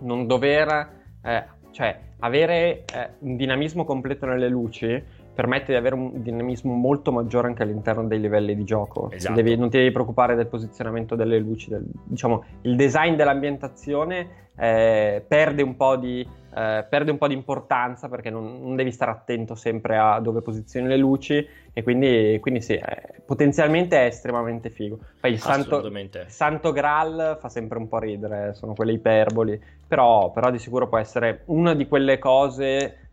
[0.00, 1.44] non dover, eh,
[1.74, 5.02] cioè avere eh, un dinamismo completo nelle luci
[5.34, 9.10] permette di avere un dinamismo molto maggiore anche all'interno dei livelli di gioco.
[9.10, 9.34] Esatto.
[9.34, 15.24] Devi, non ti devi preoccupare del posizionamento delle luci, del, diciamo, il design dell'ambientazione eh,
[15.26, 19.56] perde, un di, eh, perde, un po di, importanza perché non, non, devi stare attento
[19.56, 24.98] sempre a dove posizioni le luci e quindi, quindi sì, eh, potenzialmente è estremamente figo.
[25.20, 25.90] Poi il santo,
[26.26, 30.98] santo, Graal fa sempre un po' ridere, sono quelle iperboli, però, però di sicuro può
[30.98, 33.03] essere una di quelle cose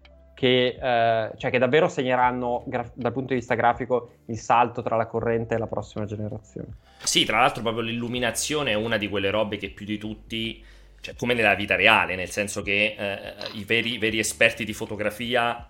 [0.41, 4.95] che, eh, cioè che davvero segneranno graf- dal punto di vista grafico il salto tra
[4.95, 6.69] la corrente e la prossima generazione.
[7.03, 10.65] Sì, tra l'altro proprio l'illuminazione è una di quelle robe che più di tutti,
[10.99, 15.69] cioè come nella vita reale, nel senso che eh, i veri, veri esperti di fotografia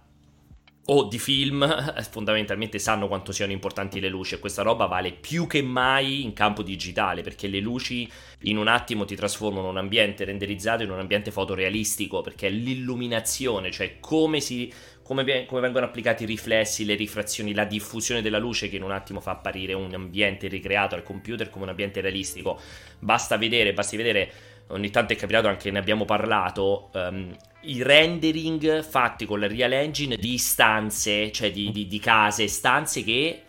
[0.93, 1.65] o di film
[2.09, 6.33] fondamentalmente sanno quanto siano importanti le luci e questa roba vale più che mai in
[6.33, 8.09] campo digitale perché le luci
[8.43, 13.99] in un attimo ti trasformano un ambiente renderizzato in un ambiente fotorealistico perché l'illuminazione, cioè
[13.99, 14.71] come, si,
[15.01, 18.91] come, come vengono applicati i riflessi, le rifrazioni, la diffusione della luce che in un
[18.91, 22.59] attimo fa apparire un ambiente ricreato al computer come un ambiente realistico.
[22.99, 24.31] Basta vedere, basti vedere
[24.67, 27.33] ogni tanto è capitato anche, ne abbiamo parlato, um,
[27.63, 33.03] i rendering fatti con la Real Engine di stanze, cioè di, di, di case, stanze
[33.03, 33.43] che,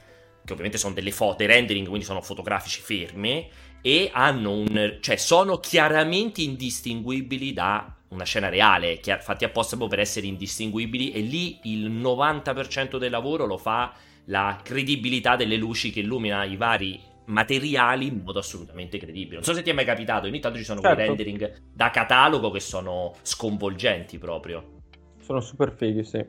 [0.44, 3.48] che, ovviamente sono delle foto, i rendering quindi sono fotografici ferme
[3.80, 10.00] e hanno un, cioè sono chiaramente indistinguibili da una scena reale, fatti apposta proprio per
[10.00, 13.94] essere indistinguibili e lì il 90% del lavoro lo fa
[14.26, 19.36] la credibilità delle luci che illumina i vari materiali in modo assolutamente credibile.
[19.36, 20.96] Non so se ti è mai capitato, ogni tanto ci sono certo.
[20.96, 24.80] quei rendering da catalogo che sono sconvolgenti proprio.
[25.20, 26.24] Sono super fighi, sì.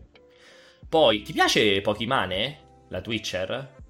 [0.87, 2.59] Poi, ti piace Pokimane?
[2.89, 3.81] La Twitcher?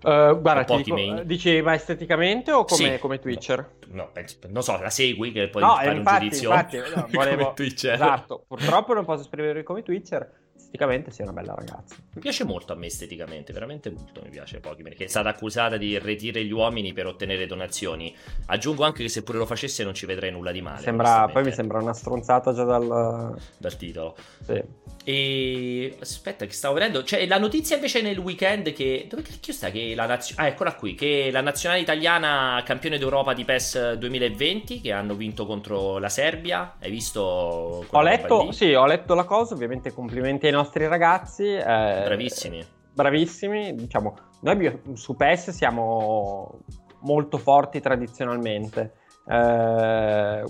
[0.00, 2.98] Uh, guarda, dico, dici ma esteticamente o come, sì.
[3.00, 3.78] come Twitcher?
[3.88, 7.08] No, penso, non so, la segui che poi no, fare infatti, un giudizio infatti, no,
[7.10, 7.54] volevo...
[7.56, 10.30] Esatto, purtroppo non posso esprimere come Twitcher,
[10.68, 11.96] esteticamente sia una bella ragazza.
[12.12, 15.78] Mi piace molto a me esteticamente, veramente molto mi piace Pochi, perché è stata accusata
[15.78, 18.14] di retire gli uomini per ottenere donazioni.
[18.46, 20.82] Aggiungo anche che se pure lo facesse non ci vedrei nulla di male.
[20.82, 24.14] Sembra, poi mi sembra una stronzata già dal, dal titolo.
[24.44, 24.62] Sì.
[25.04, 27.02] E aspetta, che stavo vedendo.
[27.02, 29.06] Cioè, la notizia invece nel weekend che.
[29.08, 29.70] Dove cacchio sta?
[29.70, 30.48] Che la nazionale.
[30.48, 30.94] Ah, eccola qui.
[30.94, 36.74] Che la nazionale italiana campione d'Europa di PES 2020, che hanno vinto contro la Serbia.
[36.78, 37.86] Hai visto?
[37.88, 39.54] Ho letto, sì, ho letto la cosa.
[39.54, 41.44] Ovviamente complimenti ai nostri ragazzi.
[41.44, 42.66] Eh, bravissimi.
[42.92, 43.74] Bravissimi.
[43.74, 46.60] Diciamo, noi su PES siamo
[47.00, 48.94] molto forti tradizionalmente.
[49.26, 50.42] Eh,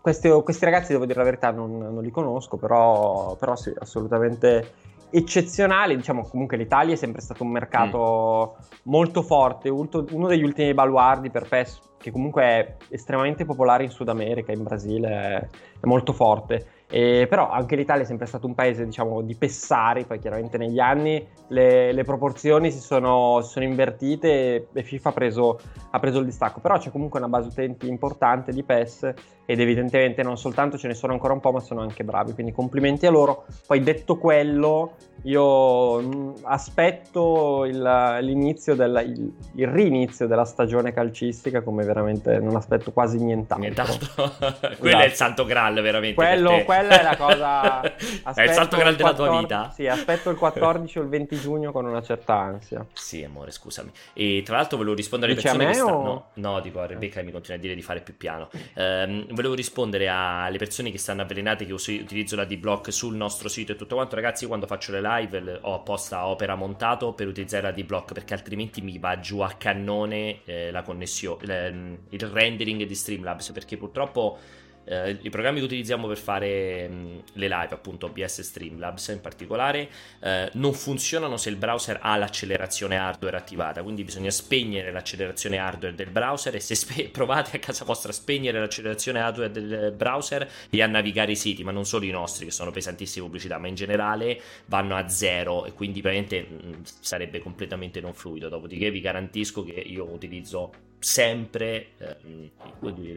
[0.00, 4.72] questi, questi, ragazzi, devo dire la verità, non, non li conosco, però, però, sì, assolutamente
[5.10, 5.96] eccezionali.
[5.96, 8.78] Diciamo, comunque l'Italia è sempre stato un mercato mm.
[8.84, 14.08] molto forte, uno degli ultimi baluardi per PES, che comunque è estremamente popolare in Sud
[14.08, 15.48] America, in Brasile, è,
[15.80, 16.84] è molto forte.
[16.88, 20.78] E, però anche l'Italia è sempre stato un paese diciamo di pessari, poi chiaramente negli
[20.78, 25.60] anni le, le proporzioni si sono, si sono invertite e, FIFA ha preso,
[25.90, 29.14] ha preso, il distacco, però c'è comunque una base utenti importante di PES
[29.48, 32.52] ed evidentemente non soltanto ce ne sono ancora un po' ma sono anche bravi, quindi
[32.52, 33.46] complimenti a loro.
[33.66, 40.92] Poi detto quello io mh, mm, aspetto il, l'inizio del, il, il, rinizio della stagione
[40.92, 43.64] calcistica come veramente non aspetto quasi nient'altro.
[43.64, 44.32] nient'altro.
[44.78, 45.14] Quello è il esatto.
[45.14, 46.14] santo graal veramente.
[46.16, 47.80] Quello, quella è la cosa...
[48.34, 49.70] è il santo graal della 14, tua vita?
[49.74, 52.86] Sì, aspetto il 14 o il 20 giugno con una certa ansia.
[52.92, 53.90] Sì, amore, scusami.
[54.12, 55.96] E tra l'altro volevo rispondere alle Dice persone che stanno...
[55.96, 56.02] O...
[56.34, 58.48] No, no, dico a Rebecca mi continua a dire di fare più piano.
[58.74, 63.72] Um, volevo rispondere alle persone che stanno avvelenate che utilizzo la D-Block sul nostro sito
[63.72, 64.14] e tutto quanto.
[64.14, 68.80] Ragazzi, quando faccio le live ho apposta Opera montato per utilizzare la D-Block perché altrimenti
[68.80, 74.38] mi va giù a cannone eh, la connessione, il rendering di Streamlabs perché purtroppo
[74.86, 79.20] eh, I programmi che utilizziamo per fare mh, mm, le live, appunto OBS Streamlabs in
[79.20, 79.88] particolare,
[80.20, 85.94] eh, non funzionano se il browser ha l'accelerazione hardware attivata, quindi bisogna spegnere l'accelerazione hardware
[85.94, 90.48] del browser e se spe- provate a casa vostra a spegnere l'accelerazione hardware del browser
[90.70, 93.66] e a navigare i siti, ma non solo i nostri che sono pesantissime pubblicità, ma
[93.66, 98.48] in generale vanno a zero e quindi praticamente mh, mm, sarebbe completamente non fluido.
[98.48, 100.72] Dopodiché vi garantisco che io utilizzo
[101.06, 102.50] sempre, eh,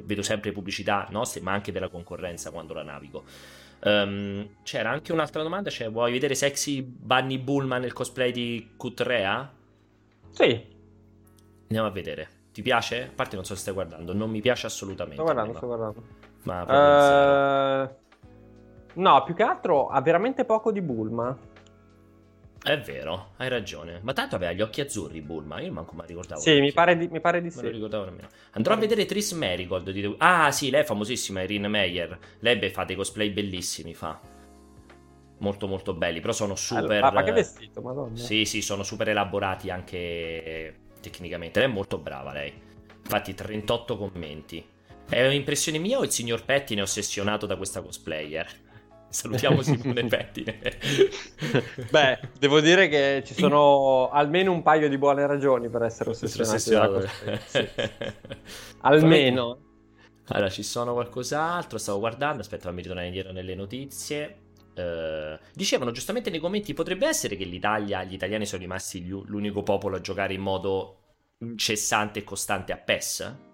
[0.04, 3.24] vedo sempre pubblicità nostre, ma anche della concorrenza quando la navigo.
[3.82, 9.52] Um, c'era anche un'altra domanda, cioè vuoi vedere Sexy Bunny Bullman nel cosplay di Kutrea?
[10.30, 10.66] Sì.
[11.64, 12.28] Andiamo a vedere.
[12.54, 13.06] Ti piace?
[13.06, 15.16] A parte non so se stai guardando, non mi piace assolutamente.
[15.16, 16.04] Sto guardando, sto guardando.
[16.44, 19.02] Ma uh...
[19.02, 21.36] No, più che altro ha veramente poco di Bulma.
[22.62, 24.00] È vero, hai ragione.
[24.04, 26.42] Ma tanto aveva gli occhi azzurri Bulma, io manco mi ricordavo.
[26.42, 27.58] Sì, mi pare, di, mi pare, di, sì.
[27.58, 28.28] Me lo ricordavo nemmeno.
[28.52, 29.92] Andrò a vedere Tris Marigold.
[29.92, 30.16] Di...
[30.18, 32.18] Ah, sì, lei è famosissima, Erin Meyer.
[32.40, 34.20] Lei beh, fa dei cosplay bellissimi, fa.
[35.38, 37.02] Molto molto belli, però sono super...
[37.02, 38.18] Ah, ma che vestito, madonna.
[38.18, 41.60] Sì, sì, sono super elaborati anche tecnicamente.
[41.60, 42.54] Lei è molto brava, lei.
[43.02, 44.66] Infatti, 38 commenti.
[45.08, 48.48] È un'impressione mia o il signor Pettine è ossessionato da questa cosplayer?
[49.10, 50.60] Salutiamo Simone Pettine.
[51.90, 57.08] Beh, devo dire che ci sono almeno un paio di buone ragioni per essere ossessionati.
[57.48, 57.68] Sì.
[58.82, 59.60] almeno.
[60.28, 61.78] Allora, ci sono qualcos'altro.
[61.78, 62.42] Stavo guardando.
[62.42, 64.44] Aspetta, fammi ritornare indietro nelle notizie.
[64.76, 69.96] Uh, dicevano giustamente nei commenti: potrebbe essere che l'Italia, gli italiani sono rimasti l'unico popolo
[69.96, 71.00] a giocare in modo
[71.40, 73.48] incessante e costante a PES?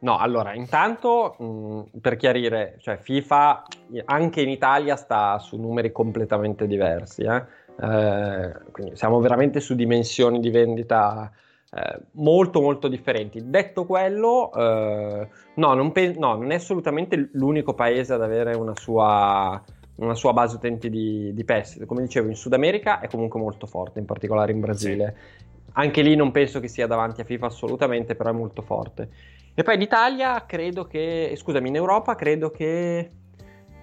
[0.00, 3.64] No, allora, intanto mh, per chiarire, cioè FIFA
[4.06, 7.44] anche in Italia sta su numeri completamente diversi, eh?
[7.82, 11.30] Eh, quindi siamo veramente su dimensioni di vendita
[11.72, 13.48] eh, molto molto differenti.
[13.48, 18.74] Detto quello, eh, no non, pe- no, non, è assolutamente l'unico paese ad avere una
[18.74, 19.62] sua,
[19.96, 21.84] una sua base utenti di, di, PES.
[21.86, 25.14] Come dicevo, in Sud America è comunque molto forte, in particolare in Brasile.
[25.16, 25.48] Sì.
[25.74, 29.08] Anche lì non penso che sia davanti a FIFA assolutamente, però è molto forte.
[29.54, 33.10] E poi in Italia credo che, scusami, in Europa credo che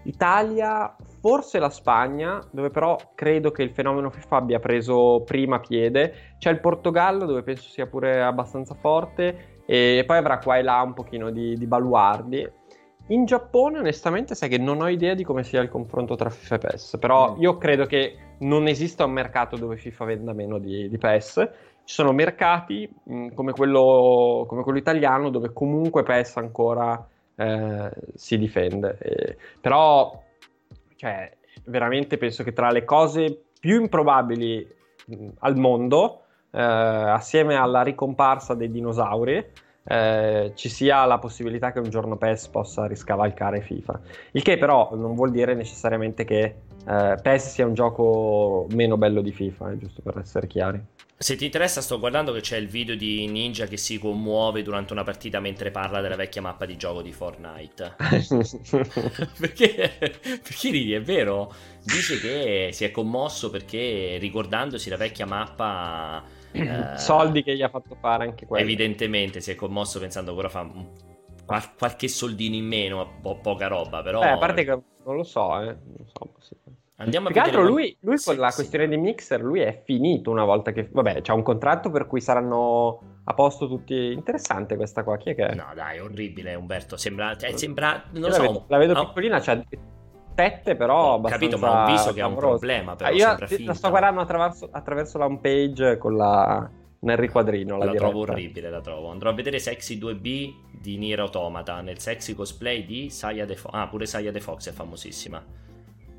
[0.03, 6.35] Italia, forse la Spagna, dove però credo che il fenomeno FIFA abbia preso prima piede.
[6.39, 10.81] C'è il Portogallo, dove penso sia pure abbastanza forte, e poi avrà qua e là
[10.81, 12.49] un pochino di, di baluardi.
[13.09, 16.55] In Giappone, onestamente, sai che non ho idea di come sia il confronto tra FIFA
[16.55, 17.41] e PES, però mm.
[17.41, 21.49] io credo che non esista un mercato dove FIFA venda meno di, di PES
[21.87, 27.89] ci sono mercati mh, mm, come, quello, come, quello, italiano dove comunque PES ancora eh,
[28.13, 28.97] si difende.
[28.99, 30.21] E, però,
[30.97, 31.31] cioè,
[31.63, 34.67] veramente penso che tra le cose più improbabili
[35.05, 39.45] mh, mm, al mondo, eh, assieme alla ricomparsa dei dinosauri,
[39.85, 43.99] eh, ci sia la possibilità che un giorno PES possa riscavalcare FIFA.
[44.31, 46.55] Il che però non vuol dire necessariamente che
[46.87, 50.81] eh, PES sia un gioco meno bello di FIFA, eh, giusto per essere chiari.
[51.19, 54.93] Se ti interessa, sto guardando che c'è il video di Ninja che si commuove durante
[54.93, 57.95] una partita mentre parla della vecchia mappa di gioco di Fortnite.
[59.39, 59.91] perché?
[59.99, 60.93] Perché ridi?
[60.93, 61.51] È vero?
[61.83, 66.23] Dice che si è commosso perché ricordandosi la vecchia mappa.
[66.51, 68.63] Eh, Soldi che gli ha fatto fare anche quello.
[68.63, 70.69] Evidentemente si è commosso pensando che ora fa
[71.47, 74.01] qualche soldino in meno, po- poca roba.
[74.03, 74.21] Però.
[74.21, 74.71] Eh, a parte che
[75.05, 75.65] non lo so, eh.
[75.65, 76.55] Non so, sì.
[76.99, 77.63] Andiamo Più a vedere.
[77.63, 78.55] lui, lui sì, con la sì.
[78.55, 80.89] questione dei mixer, lui è finito una volta che.
[80.91, 84.11] Vabbè, c'ha un contratto per cui saranno a posto tutti.
[84.11, 85.15] Interessante questa qua.
[85.17, 85.55] Chi è che è?
[85.55, 86.97] No, dai, orribile, Umberto.
[86.97, 87.35] Sembra.
[87.37, 88.41] Cioè, sembra non la so.
[88.41, 89.05] Vedo, la vedo oh.
[89.05, 89.61] piccolina, c'ha
[90.33, 91.13] tette, però.
[91.13, 92.95] Ho capito, ma ho visto che ha un problema.
[92.95, 96.67] Però, ah, io la sto guardando attraverso, attraverso la home page con la
[96.99, 97.77] nel riquadrino.
[97.77, 99.09] La, la trovo orribile, la trovo.
[99.09, 103.73] Andrò a vedere Sexy 2B di Nier Automata nel sexy cosplay di Saya De Fox.
[103.73, 105.43] Ah, pure Saya De Fox è famosissima.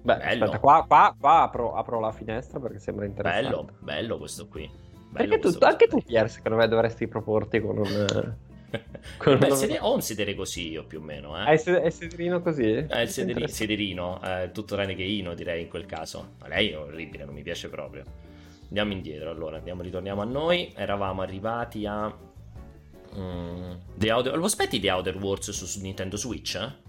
[0.00, 0.44] Beh, bello.
[0.44, 3.48] aspetta, qua, qua, qua apro, apro, la finestra perché sembra interessante.
[3.48, 4.70] Bello, bello questo qui.
[5.10, 8.36] Bello perché tu, anche tu, Pier, secondo me dovresti proporti con un...
[9.16, 11.40] Con Beh, sed- ho un sedere così io più o meno.
[11.40, 11.52] Eh.
[11.52, 12.70] È, sed- è sederino così?
[12.70, 16.34] È il sederi- sederino, eh, tutto tranne che Ino direi in quel caso.
[16.38, 18.04] Ma lei è orribile, non mi piace proprio.
[18.68, 20.72] Andiamo indietro allora, andiamo, ritorniamo a noi.
[20.76, 22.14] Eravamo arrivati a...
[23.16, 24.36] Mm, The Outer...
[24.36, 26.54] Lo aspetti The Outer Wars su Nintendo Switch?
[26.54, 26.86] Eh?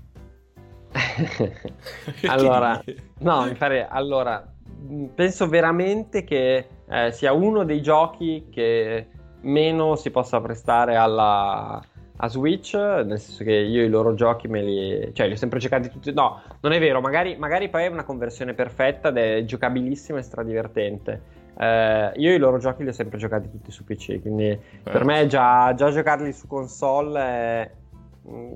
[2.27, 2.82] allora,
[3.19, 4.43] no, mi pare, allora,
[5.13, 9.07] penso veramente che eh, sia uno dei giochi che
[9.41, 11.82] meno si possa prestare alla,
[12.17, 15.59] a Switch, nel senso che io i loro giochi me li, cioè li ho sempre
[15.59, 19.45] giocati tutti, no, non è vero, magari, magari poi è una conversione perfetta ed è
[19.45, 21.38] giocabilissima e stradivertente.
[21.62, 24.60] Eh, io i loro giochi li ho sempre giocati tutti su PC, quindi eh.
[24.82, 27.72] per me già, già giocarli su console è...
[28.30, 28.53] Mm,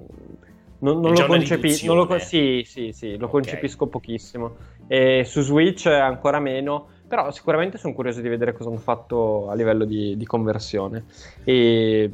[0.80, 3.42] non, non lo concepisco, lo, sì, sì, sì, lo okay.
[3.42, 4.56] concepisco pochissimo.
[4.88, 9.54] E su Switch ancora meno, però sicuramente sono curioso di vedere cosa hanno fatto a
[9.54, 11.06] livello di, di conversione.
[11.44, 12.10] E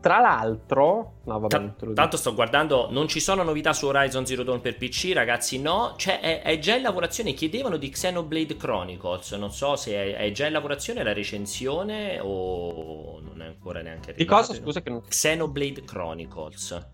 [0.00, 4.42] tra l'altro, no, vabbè, T- tanto sto guardando, non ci sono novità su Horizon Zero
[4.42, 5.60] Dawn per PC, ragazzi.
[5.60, 7.34] No, cioè è, è già in lavorazione.
[7.34, 9.32] Chiedevano di Xenoblade Chronicles.
[9.32, 14.12] Non so se è, è, già in lavorazione la recensione o non è ancora neanche
[14.12, 14.42] arrivata.
[14.42, 14.54] Di cosa?
[14.54, 15.02] Scusa, che non...
[15.02, 16.92] Xenoblade Chronicles.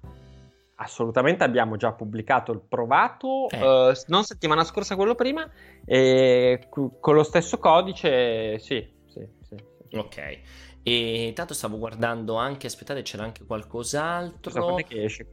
[0.79, 3.89] Assolutamente abbiamo già pubblicato il provato, eh.
[3.89, 5.49] uh, non settimana scorsa, quello prima,
[5.87, 9.57] e con lo stesso codice, sì, sì, sì,
[9.89, 9.97] sì.
[9.97, 10.41] Ok.
[10.89, 14.53] E intanto stavo guardando anche, aspettate, c'era anche qualcos'altro.
[14.53, 15.27] Quando che esce?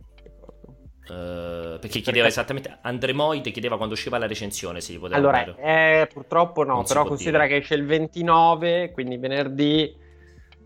[1.04, 2.28] Uh, perché chiedeva perché...
[2.28, 6.86] esattamente Andremoid chiedeva quando usciva la recensione se gli poteva allora eh, purtroppo no non
[6.86, 7.56] però considera dire.
[7.56, 9.94] che esce il 29 quindi venerdì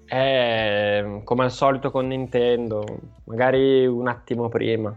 [0.09, 2.83] eh, come al solito con Nintendo,
[3.25, 4.95] magari un attimo prima.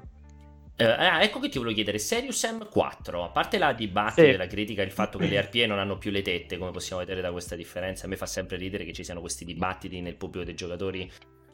[0.80, 4.30] Eh, ah, ecco che ti volevo chiedere, Serious M4, a parte la dibattito sì.
[4.30, 7.20] della critica, il fatto che le RPE non hanno più le tette, come possiamo vedere
[7.20, 10.46] da questa differenza, a me fa sempre ridere che ci siano questi dibattiti nel pubblico
[10.46, 11.10] dei giocatori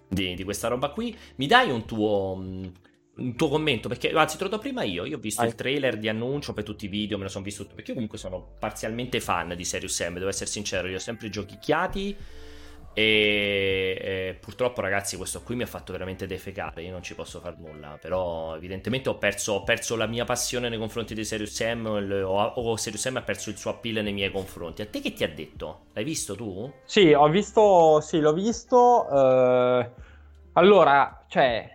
[0.09, 1.17] di, di questa roba qui.
[1.37, 3.89] Mi dai un tuo, un tuo commento?
[3.89, 5.05] Perché, anzi, te lo do prima io.
[5.05, 5.47] Io ho visto ah.
[5.47, 7.95] il trailer di annuncio per tutti i video, me lo sono visto tutto, perché io
[7.95, 12.17] comunque sono parzialmente fan di Serious M, devo essere sincero, io ho sempre giochicchiati
[12.99, 16.81] e, e, purtroppo, ragazzi, questo qui mi ha fatto veramente defecare.
[16.81, 17.99] Io non ci posso fare nulla.
[18.01, 21.85] Però, evidentemente, ho perso, ho perso la mia passione nei confronti di Serious M.
[22.25, 24.81] O, o Serious M ha perso il suo appeal nei miei confronti.
[24.81, 25.81] A te che ti ha detto?
[25.93, 26.73] L'hai visto tu?
[26.87, 28.01] Sì, ho visto.
[28.01, 29.07] Sì, l'ho visto.
[29.11, 29.85] Uh,
[30.53, 31.75] allora, cioè.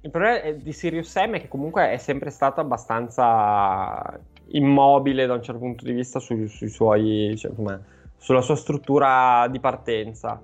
[0.00, 5.42] Il problema di Sirius M è che comunque è sempre stato abbastanza immobile da un
[5.42, 7.52] certo punto di vista sui, sui suoi, cioè,
[8.16, 10.40] sulla sua struttura di partenza.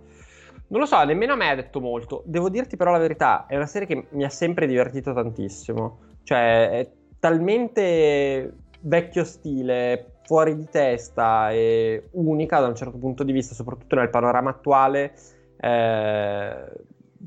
[0.69, 2.23] Non lo so, nemmeno a me ha detto molto.
[2.27, 5.99] Devo dirti però la verità, è una serie che mi ha sempre divertito tantissimo.
[6.23, 13.33] Cioè, è talmente vecchio stile, fuori di testa e unica da un certo punto di
[13.33, 15.13] vista, soprattutto nel panorama attuale,
[15.61, 16.71] eh,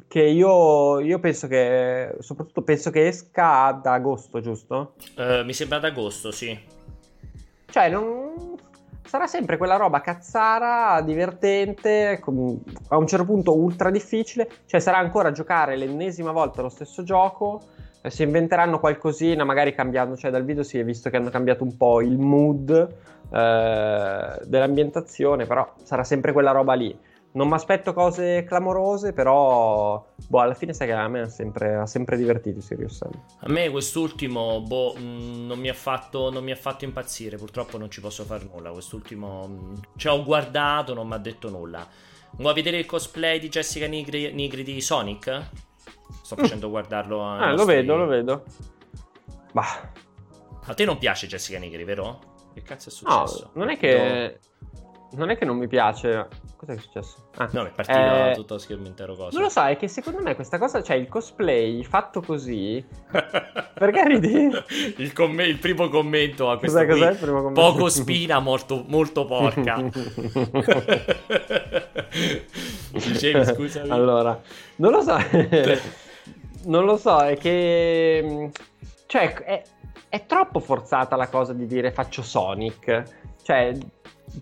[0.07, 4.93] che io, io, penso che, soprattutto penso che esca ad agosto, giusto?
[5.17, 6.57] Uh, mi sembra ad agosto, sì.
[7.65, 8.52] Cioè, non,
[9.13, 12.19] sarà sempre quella roba cazzara, divertente,
[12.87, 17.61] a un certo punto ultra difficile, cioè sarà ancora giocare l'ennesima volta lo stesso gioco,
[18.01, 21.63] eh, si inventeranno qualcosina, magari cambiando, cioè dal video si è visto che hanno cambiato
[21.63, 26.97] un po' il mood eh, dell'ambientazione, però sarà sempre quella roba lì.
[27.33, 31.75] Non mi aspetto cose clamorose, però boh, alla fine sai che a me ha sempre,
[31.75, 33.11] ha sempre divertito Sirius Sam.
[33.39, 37.79] A me quest'ultimo boh, mm, non, mi ha fatto, non mi ha fatto impazzire, purtroppo
[37.79, 38.69] non ci posso fare nulla.
[38.71, 41.87] Quest'ultimo mm, ci ho guardato, non mi ha detto nulla.
[42.37, 45.49] Vuoi vedere il cosplay di Jessica Nigri, Nigri di Sonic?
[46.21, 47.21] Sto facendo guardarlo.
[47.21, 47.57] Ah, nostri...
[47.57, 48.43] lo vedo, lo vedo.
[49.51, 49.91] Bah.
[50.65, 52.19] A te non piace Jessica Nigri, vero?
[52.53, 53.51] Che cazzo è successo?
[53.53, 54.39] No, non è che...
[55.13, 56.27] Non è che non mi piace.
[56.65, 57.27] Cos'è successo?
[57.35, 59.31] Ah, no, è partito eh, tutto lo schermo intero cosa.
[59.33, 62.81] Non lo so, è che secondo me questa cosa, cioè il cosplay fatto così.
[63.73, 64.49] perché ridi?
[64.95, 67.59] il, comm- il, primo commento a questo cos'è, cos'è il primo commento?
[67.59, 69.83] Poco spina, molto, molto porca.
[72.91, 73.89] Dicevi, scusami.
[73.89, 74.41] Allora,
[74.77, 75.17] non lo so.
[76.63, 78.51] non lo so, è che.
[79.05, 79.63] Cioè, è,
[80.07, 83.03] è troppo forzata la cosa di dire faccio Sonic.
[83.43, 83.77] Cioè,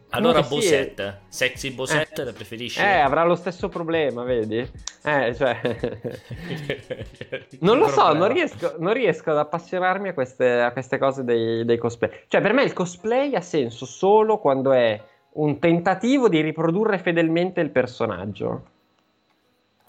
[0.09, 1.37] allora Bosette, sì.
[1.37, 2.79] sexy Bosette, eh, la preferisci?
[2.79, 4.57] Eh, avrà lo stesso problema, vedi?
[5.03, 5.59] Eh, cioè...
[7.59, 11.65] non lo so, non riesco, non riesco, ad appassionarmi a queste, a queste cose dei,
[11.65, 12.09] dei, cosplay.
[12.27, 15.01] Cioè, per me il cosplay ha senso solo quando è
[15.33, 18.63] un tentativo di riprodurre fedelmente il personaggio.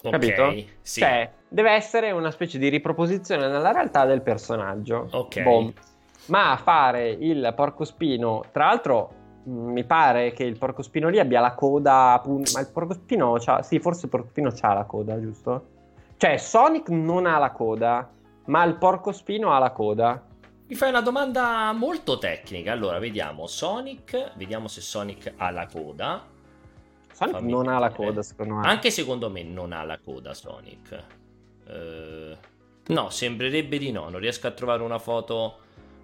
[0.01, 0.43] Capito?
[0.43, 0.99] Ok, sì.
[0.99, 5.07] Cioè, deve essere una specie di riproposizione nella realtà del personaggio.
[5.11, 5.41] Ok.
[5.41, 5.73] Boom.
[6.27, 12.13] Ma fare il porcospino, tra l'altro mi pare che il porcospino lì abbia la coda,
[12.13, 15.67] appunto, ma il porcospino c'ha, sì, forse il porcospino c'ha la coda, giusto?
[16.17, 18.09] Cioè, Sonic non ha la coda,
[18.45, 20.25] ma il porcospino ha la coda.
[20.65, 22.71] Mi fai una domanda molto tecnica.
[22.71, 26.25] Allora, vediamo Sonic, vediamo se Sonic ha la coda.
[27.11, 28.07] Sonic Fammi non ha la vedere.
[28.07, 28.67] coda, secondo me.
[28.67, 31.03] Anche secondo me non ha la coda Sonic.
[31.67, 32.37] Eh,
[32.87, 34.09] no, sembrerebbe di no.
[34.09, 35.57] Non riesco a trovare una foto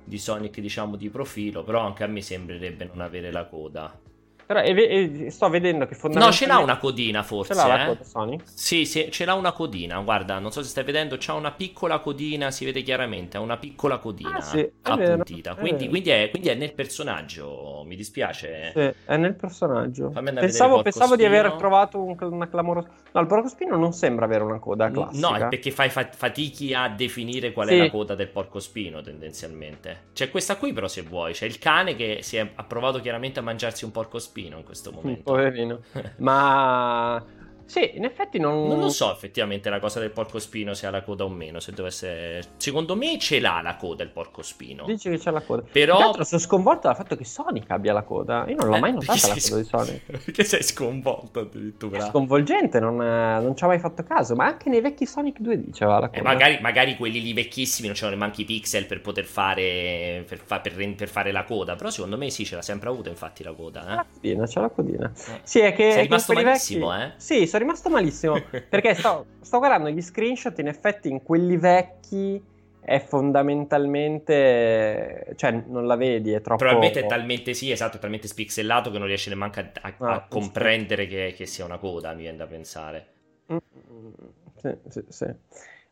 [0.03, 4.07] di Sonic, diciamo, di profilo, però anche a me sembrerebbe non avere la coda.
[4.49, 6.37] Però e e sto vedendo che No, fondamentalmente...
[6.37, 7.85] ce l'ha una codina forse, Ce l'ha la eh?
[7.85, 8.41] coda Sonic?
[8.51, 11.99] Sì, sì, ce l'ha una codina, guarda, non so se stai vedendo, c'ha una piccola
[11.99, 15.87] codina, si vede chiaramente, ha una piccola codina Ah, sì, è vero, appuntita, è quindi,
[15.87, 18.71] quindi, è, quindi è nel personaggio, mi dispiace.
[18.73, 20.09] Sì, è nel personaggio.
[20.09, 22.87] Pensavo, pensavo di aver trovato un, una clamorosa.
[23.11, 25.29] No, il porcospino non sembra avere una coda classica.
[25.29, 27.77] No, è perché fai fa- fatichi a definire qual è Sì.
[27.77, 30.05] la coda del porcospino tendenzialmente.
[30.13, 33.37] C'è questa qui però se vuoi, c'è il cane che si è, ha provato chiaramente
[33.39, 35.23] a mangiarsi un porcospino in questo Mm, momento.
[35.23, 35.81] Poverino.
[36.17, 37.23] Ma
[37.69, 38.67] sì, in effetti non.
[38.67, 41.71] Non lo so effettivamente la cosa del porcospino se ha la coda o meno, se
[41.71, 42.41] dovesse...
[42.57, 44.85] Secondo me ce l'ha la coda il porcospino.
[44.85, 45.63] Dice che c'è la coda.
[45.71, 48.45] Però- sono sconvolto dal fatto che Sonic abbia la coda.
[48.47, 50.01] Io non l'ho Eh, mai notata la coda di Sonic.
[50.05, 51.99] Perché sei sconvolto È addirittura?
[52.07, 54.35] sconvolgente, non, eh, non ci ho mai fatto caso.
[54.35, 56.23] Ma anche nei vecchi Sonic 2D c'era la Eh, coda.
[56.23, 60.59] magari, magari quelli lì vecchissimi non c'erano neanche i pixel per poter fare per, fa-
[60.59, 61.75] per per fare la coda.
[61.75, 63.83] Però secondo me sì, ce l'ha sempre avuta infatti la C'è coda.
[63.83, 65.11] la codina, c'è la codina.
[65.13, 65.39] Eh.
[65.43, 65.91] Sì, è che.
[65.91, 67.11] Sei è rimasto malissimo, vecchi- eh?
[67.17, 68.41] Sì, sono rimasto malissimo.
[68.69, 70.57] perché sto, sto guardando gli screenshot.
[70.59, 72.41] In effetti, in quelli vecchi
[72.81, 75.33] è fondamentalmente.
[75.35, 76.63] Cioè, non la vedi, è troppo.
[76.63, 80.13] Probabilmente è talmente sì, esatto, è talmente spixellato che non riesce neanche a, a- Ah,
[80.13, 83.07] a comprendere che, che sia una coda, mi viene da pensare.
[83.51, 84.11] Mm, mm,
[84.55, 85.25] Sì, sì, sì.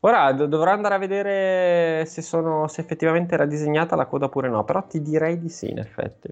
[0.01, 4.47] Ora do- dovrò andare a vedere se, sono, se effettivamente era disegnata la coda oppure
[4.47, 4.63] no.
[4.63, 6.27] Però ti direi di sì, in effetti.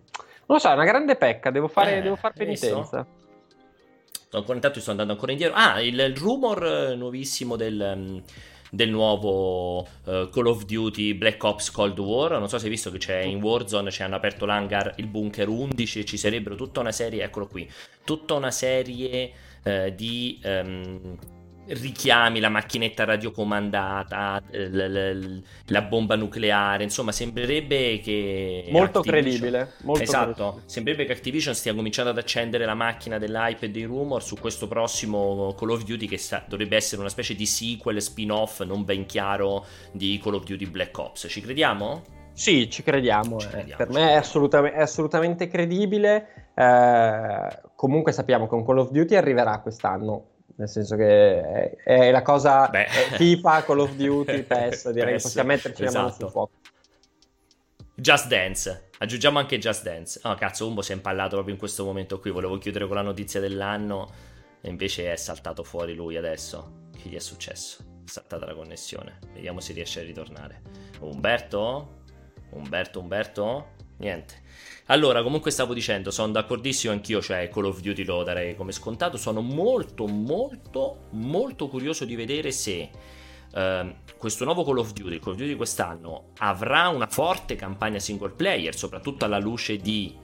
[0.47, 1.49] Non lo so, è una grande pecca.
[1.49, 3.05] Devo fare, Eh, devo far penitenza.
[4.35, 5.55] Sto ancora intanto sto andando ancora indietro.
[5.55, 8.17] Ah, il, il rumor eh, nuovissimo del, mm,
[8.69, 12.31] del nuovo eh, Call of Duty Black Ops Cold War.
[12.31, 15.47] Non so se hai visto che c'è in Warzone, ci hanno aperto l'hangar, il bunker
[15.47, 17.69] 11, ci sarebbero tutta una serie, eccolo qui,
[18.03, 19.31] tutta una serie
[19.63, 21.17] eh, di ehm,
[21.67, 28.67] richiami, la macchinetta radiocomandata, eh, l- l- la bomba nucleare, insomma sembrerebbe che...
[28.71, 29.71] Molto Activision- credibile.
[29.83, 30.63] Molto esatto, credibile.
[30.65, 34.67] sembrerebbe che Activision stia cominciando ad accendere la macchina dell'hype e dei rumor su questo
[34.67, 39.05] prossimo Call of Duty che sta- dovrebbe essere una specie di sequel, spin-off non ben
[39.05, 41.27] chiaro di Call of Duty Black Ops.
[41.29, 42.01] Ci crediamo?
[42.33, 43.39] Sì, ci crediamo.
[43.39, 43.49] Ci eh.
[43.49, 44.19] crediamo, per ci me è, crediamo.
[44.19, 46.49] assolutam- è assolutamente credibile.
[46.53, 50.29] Eh, comunque sappiamo che un Call of Duty arriverà quest'anno.
[50.57, 52.85] Nel senso che è, è la cosa Beh.
[52.87, 56.21] FIFA, Call of Duty, PES, direi che PES, possiamo metterci la mano esatto.
[56.21, 56.51] sul fuoco.
[57.93, 58.89] Just Dance.
[58.97, 60.19] Aggiungiamo anche Just Dance.
[60.23, 62.31] Oh, cazzo, Umbo si è impallato proprio in questo momento qui.
[62.31, 64.09] Volevo chiudere con la notizia dell'anno.
[64.61, 66.89] E invece è saltato fuori lui adesso.
[66.97, 67.83] Che gli è successo?
[68.05, 69.19] È saltata la connessione.
[69.33, 70.61] Vediamo se riesce a ritornare.
[70.99, 72.03] Umberto?
[72.51, 73.67] Umberto, Umberto?
[73.97, 74.41] Niente.
[74.87, 79.17] Allora, comunque stavo dicendo, sono d'accordissimo anch'io, cioè Call of Duty lo darei come scontato.
[79.17, 82.89] Sono molto, molto, molto curioso di vedere se
[83.51, 88.31] ehm, questo nuovo Call of Duty, Call of Duty quest'anno, avrà una forte campagna single
[88.31, 90.15] player, soprattutto alla luce di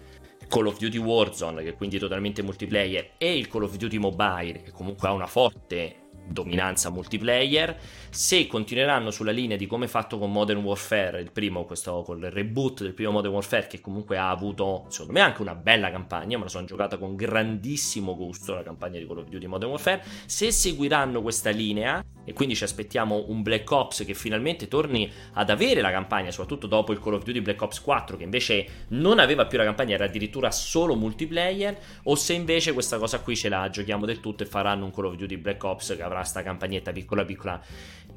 [0.47, 4.61] Call of Duty Warzone, che è quindi totalmente multiplayer, e il Call of Duty Mobile,
[4.61, 6.00] che comunque ha una forte
[6.31, 7.77] dominanza multiplayer,
[8.09, 12.81] se continueranno sulla linea di come fatto con Modern Warfare, il primo, questo col reboot
[12.83, 16.43] del primo Modern Warfare, che comunque ha avuto, secondo me, anche una bella campagna, me
[16.43, 20.51] la sono giocata con grandissimo gusto la campagna di Call of Duty Modern Warfare, se
[20.51, 25.81] seguiranno questa linea, e quindi ci aspettiamo un Black Ops che finalmente torni ad avere
[25.81, 29.45] la campagna, soprattutto dopo il Call of Duty Black Ops 4, che invece non aveva
[29.45, 33.69] più la campagna, era addirittura solo multiplayer, o se invece questa cosa qui ce la
[33.69, 36.93] giochiamo del tutto e faranno un Call of Duty Black Ops che avrà sta campagnetta
[36.93, 37.61] piccola piccola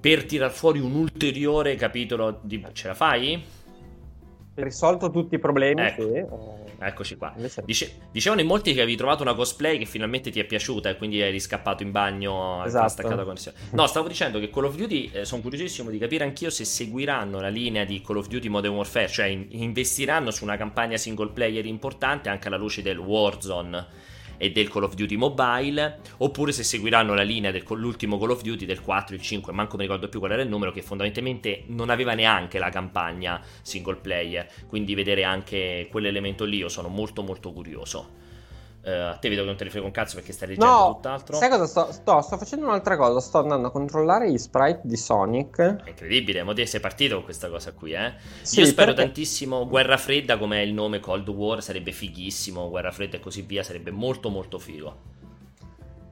[0.01, 2.65] per tirar fuori un ulteriore capitolo di...
[2.73, 3.63] Ce la fai?
[4.57, 6.03] Risolto tutti i problemi, Ecco.
[6.03, 6.13] sì.
[6.15, 6.27] eh,
[6.87, 7.35] Eccoci qua.
[7.65, 10.97] Dice- dicevano in molti che avevi trovato una cosplay che finalmente ti è piaciuta e
[10.97, 12.89] quindi eri scappato in bagno Esatto.
[12.89, 13.57] staccato la connessione.
[13.73, 17.41] No, stavo dicendo che Call of Duty eh, sono curiosissimo di capire anch'io se seguiranno
[17.41, 21.31] la linea di Call of Duty Modern Warfare, cioè in- investiranno su una campagna single
[21.33, 23.87] player importante anche alla luce del Warzone
[24.37, 28.65] e del Call of Duty Mobile, oppure se seguiranno la linea dell'ultimo Call of Duty
[28.65, 31.91] del 4, il 5, manco mi ricordo più qual era il numero, che fondamentalmente non
[31.91, 37.53] aveva neanche la campagna single player, quindi vedere anche quell'elemento lì io sono molto molto
[37.53, 38.24] curioso.
[38.85, 40.95] Uh, a te vedo che non te ne frega un cazzo perché stai leggendo no,
[40.97, 41.37] tutt'altro.
[41.37, 43.19] Sai cosa sto, sto, sto, facendo un'altra cosa.
[43.19, 45.59] Sto andando a controllare gli sprite di Sonic.
[45.59, 48.13] È incredibile, mo sei partito con questa cosa qui, eh?
[48.43, 49.05] Sì, Io spero perché...
[49.05, 52.69] tantissimo Guerra Fredda, come è il nome Cold War, sarebbe fighissimo.
[52.69, 54.97] Guerra Fredda e così via, sarebbe molto molto figo.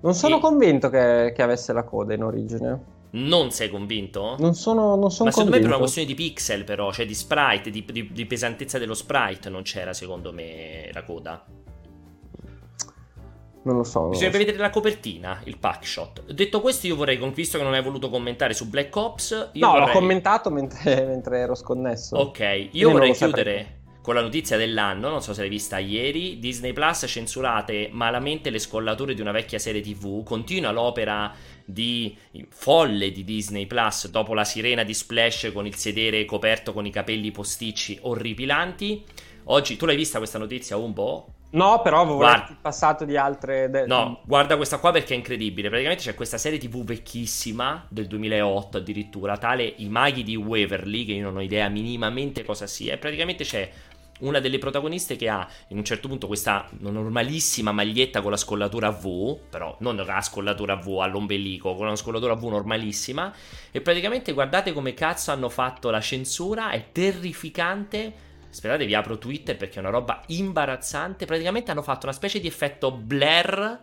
[0.01, 0.41] Non sono e...
[0.41, 3.01] convinto che, che avesse la coda in origine.
[3.11, 4.37] Non sei convinto?
[4.39, 5.59] Non sono, non sono Ma secondo convinto.
[5.59, 8.95] me è una questione di pixel, però, cioè di sprite, di, di, di pesantezza dello
[8.95, 9.51] sprite.
[9.51, 11.45] Non c'era, secondo me, la coda.
[13.65, 14.09] Non lo so.
[14.09, 14.45] Bisognerebbe so.
[14.45, 16.33] vedere la copertina, il pack shot.
[16.33, 19.51] Detto questo, io vorrei, visto che non hai voluto commentare su Black Ops.
[19.55, 19.87] no, vorrei...
[19.87, 22.17] l'ho commentato mentre, mentre, ero sconnesso.
[22.17, 25.09] Ok, io Quindi vorrei chiudere con la notizia dell'anno.
[25.09, 26.39] Non so se l'hai vista ieri.
[26.39, 30.25] Disney Plus censurate malamente le scollature di una vecchia serie TV.
[30.25, 31.33] Continua l'opera
[31.65, 32.17] di
[32.49, 36.91] folle di Disney Plus dopo la sirena di Splash con il sedere coperto con i
[36.91, 39.05] capelli posticci orripilanti.
[39.45, 41.27] Oggi tu l'hai vista questa notizia un po'?
[41.53, 43.69] No, però avevo guarda, il passato di altre.
[43.69, 45.69] De- no, guarda questa qua perché è incredibile.
[45.69, 51.13] Praticamente c'è questa serie TV vecchissima del 2008 addirittura, tale I maghi di Waverly, che
[51.13, 52.95] io non ho idea minimamente cosa sia.
[52.95, 53.71] E praticamente c'è
[54.21, 58.91] una delle protagoniste che ha in un certo punto questa normalissima maglietta con la scollatura
[58.91, 63.33] V, però non la scollatura V all'ombelico, con una scollatura V normalissima.
[63.71, 69.57] E praticamente guardate come cazzo hanno fatto la censura, è terrificante Aspettate, vi apro Twitter
[69.57, 71.25] perché è una roba imbarazzante.
[71.25, 73.81] Praticamente hanno fatto una specie di effetto blur,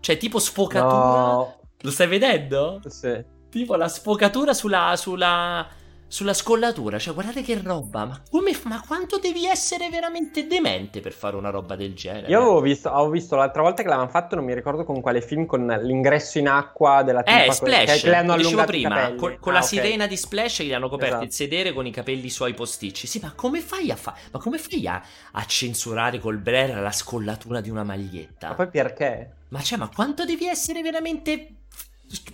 [0.00, 0.88] cioè tipo sfocatura.
[0.88, 1.60] No.
[1.82, 2.80] Lo stai vedendo?
[2.86, 3.22] Sì.
[3.50, 5.68] Tipo la sfocatura sulla, sulla
[6.08, 6.98] sulla scollatura.
[6.98, 8.04] Cioè, guardate che roba.
[8.04, 12.28] Ma, come, ma quanto devi essere veramente demente per fare una roba del genere?
[12.28, 15.20] Io avevo visto, avevo visto l'altra volta che l'avevano fatto, non mi ricordo con quale
[15.20, 17.44] film, con l'ingresso in acqua della tipa.
[17.44, 18.00] Eh, Splash.
[18.00, 19.68] Che le hanno dicevo prima, con, con ah, la okay.
[19.68, 21.24] sirena di Splash che gli hanno coperto esatto.
[21.26, 23.06] il sedere con i capelli suoi posticci.
[23.06, 24.18] Sì, ma come fai a fare?
[24.32, 25.02] Ma come fai a,
[25.32, 28.48] a censurare col Blair la scollatura di una maglietta?
[28.48, 29.30] Ma poi perché?
[29.48, 31.56] Ma cioè, ma quanto devi essere veramente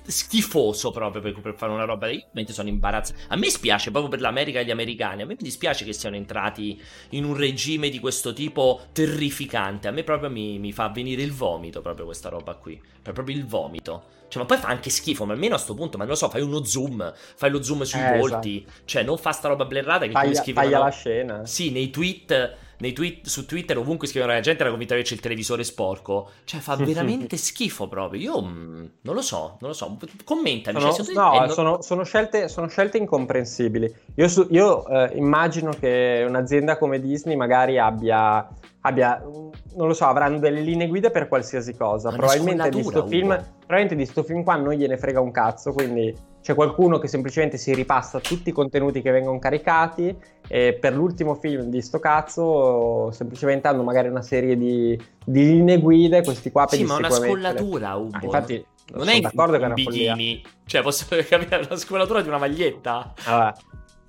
[0.04, 2.08] schifoso proprio per, per, fare una roba.
[2.08, 3.18] Io mentre sono imbarazzato.
[3.28, 5.22] A me spiace proprio per l'America e gli americani.
[5.22, 6.80] A me mi dispiace che siano entrati
[7.10, 9.88] in un regime di questo tipo terrificante.
[9.88, 12.80] A me proprio mi, mi fa venire il vomito proprio questa roba qui.
[13.02, 14.20] Proprio il vomito.
[14.28, 16.30] Cioè ma poi fa anche schifo ma almeno a sto punto ma non lo so
[16.30, 17.12] fai uno zoom.
[17.14, 18.64] Fai lo zoom sui eh, volti.
[18.64, 18.80] esatto.
[18.86, 21.46] cioè non fa sta roba blerrata che taglia, scrivono la scena.
[21.46, 22.56] Sì nei tweet
[22.90, 26.30] tweet, su Twitter ovunque scrivono la gente era convinta che c'è il televisore sporco.
[26.42, 28.20] Cioè, fa veramente schifo proprio.
[28.20, 29.96] Io mh, mm, non lo so, non lo so.
[30.24, 30.80] Commentami.
[30.80, 31.48] Sono, cioè, no, non...
[31.50, 33.94] sono, sono, scelte, sono, scelte, incomprensibili.
[34.16, 38.48] Io, su, io eh, immagino che un'azienda come Disney magari abbia
[38.84, 42.10] abbia, non lo so, avranno delle linee guida per qualsiasi cosa.
[42.10, 43.28] Probabilmente di, film,
[43.58, 46.12] probabilmente di sto film qua non gliene frega un cazzo, quindi
[46.43, 50.14] c'è qualcuno che semplicemente si ripassa tutti i contenuti che vengono caricati
[50.49, 55.78] e per l'ultimo film di sto cazzo semplicemente hanno magari una serie di, di linee
[55.78, 58.16] guida questi qua per Sì, ma una scollatura, Ubo.
[58.16, 60.43] Ah, infatti non è d'accordo che è una bikini.
[60.66, 63.14] Cioè, posso capire una scollatura di una maglietta?
[63.24, 63.55] Allora,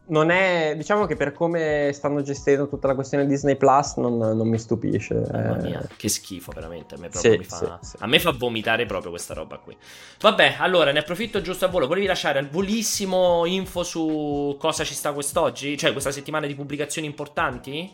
[0.05, 4.47] non è, diciamo che per come stanno gestendo tutta la questione Disney Plus non, non
[4.47, 5.15] mi stupisce.
[5.31, 5.87] Mamma mia, eh.
[5.95, 7.95] che schifo veramente, a me, sì, mi fa, sì, sì.
[7.99, 9.75] a me fa vomitare proprio questa roba qui.
[10.19, 14.93] Vabbè, allora ne approfitto giusto a volo, volevi lasciare al volissimo info su cosa ci
[14.93, 15.77] sta quest'oggi?
[15.77, 17.91] Cioè questa settimana di pubblicazioni importanti?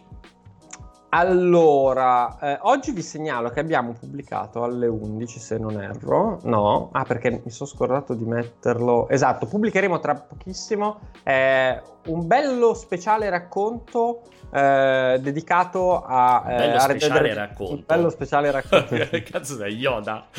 [1.12, 6.40] Allora, eh, oggi vi segnalo che abbiamo pubblicato alle 11, se non erro.
[6.44, 9.10] No, ah, perché mi sono scordato di metterlo.
[9.10, 16.44] Esatto, pubblicheremo tra pochissimo eh, un bello speciale racconto eh, dedicato a.
[16.48, 17.38] Eh, bello a speciale Red...
[17.38, 17.74] racconto.
[17.74, 18.96] Un bello speciale racconto.
[19.26, 20.28] cazzo sei, Yoda?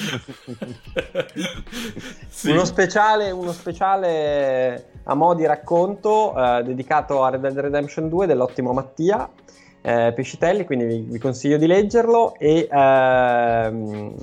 [2.29, 2.51] sì.
[2.53, 8.27] uno, speciale, uno speciale a mo' di racconto eh, dedicato a Red Dead Redemption 2
[8.27, 9.29] dell'ottimo Mattia
[9.83, 14.15] eh, Pescitelli, quindi vi, vi, consiglio di leggerlo e, ehm,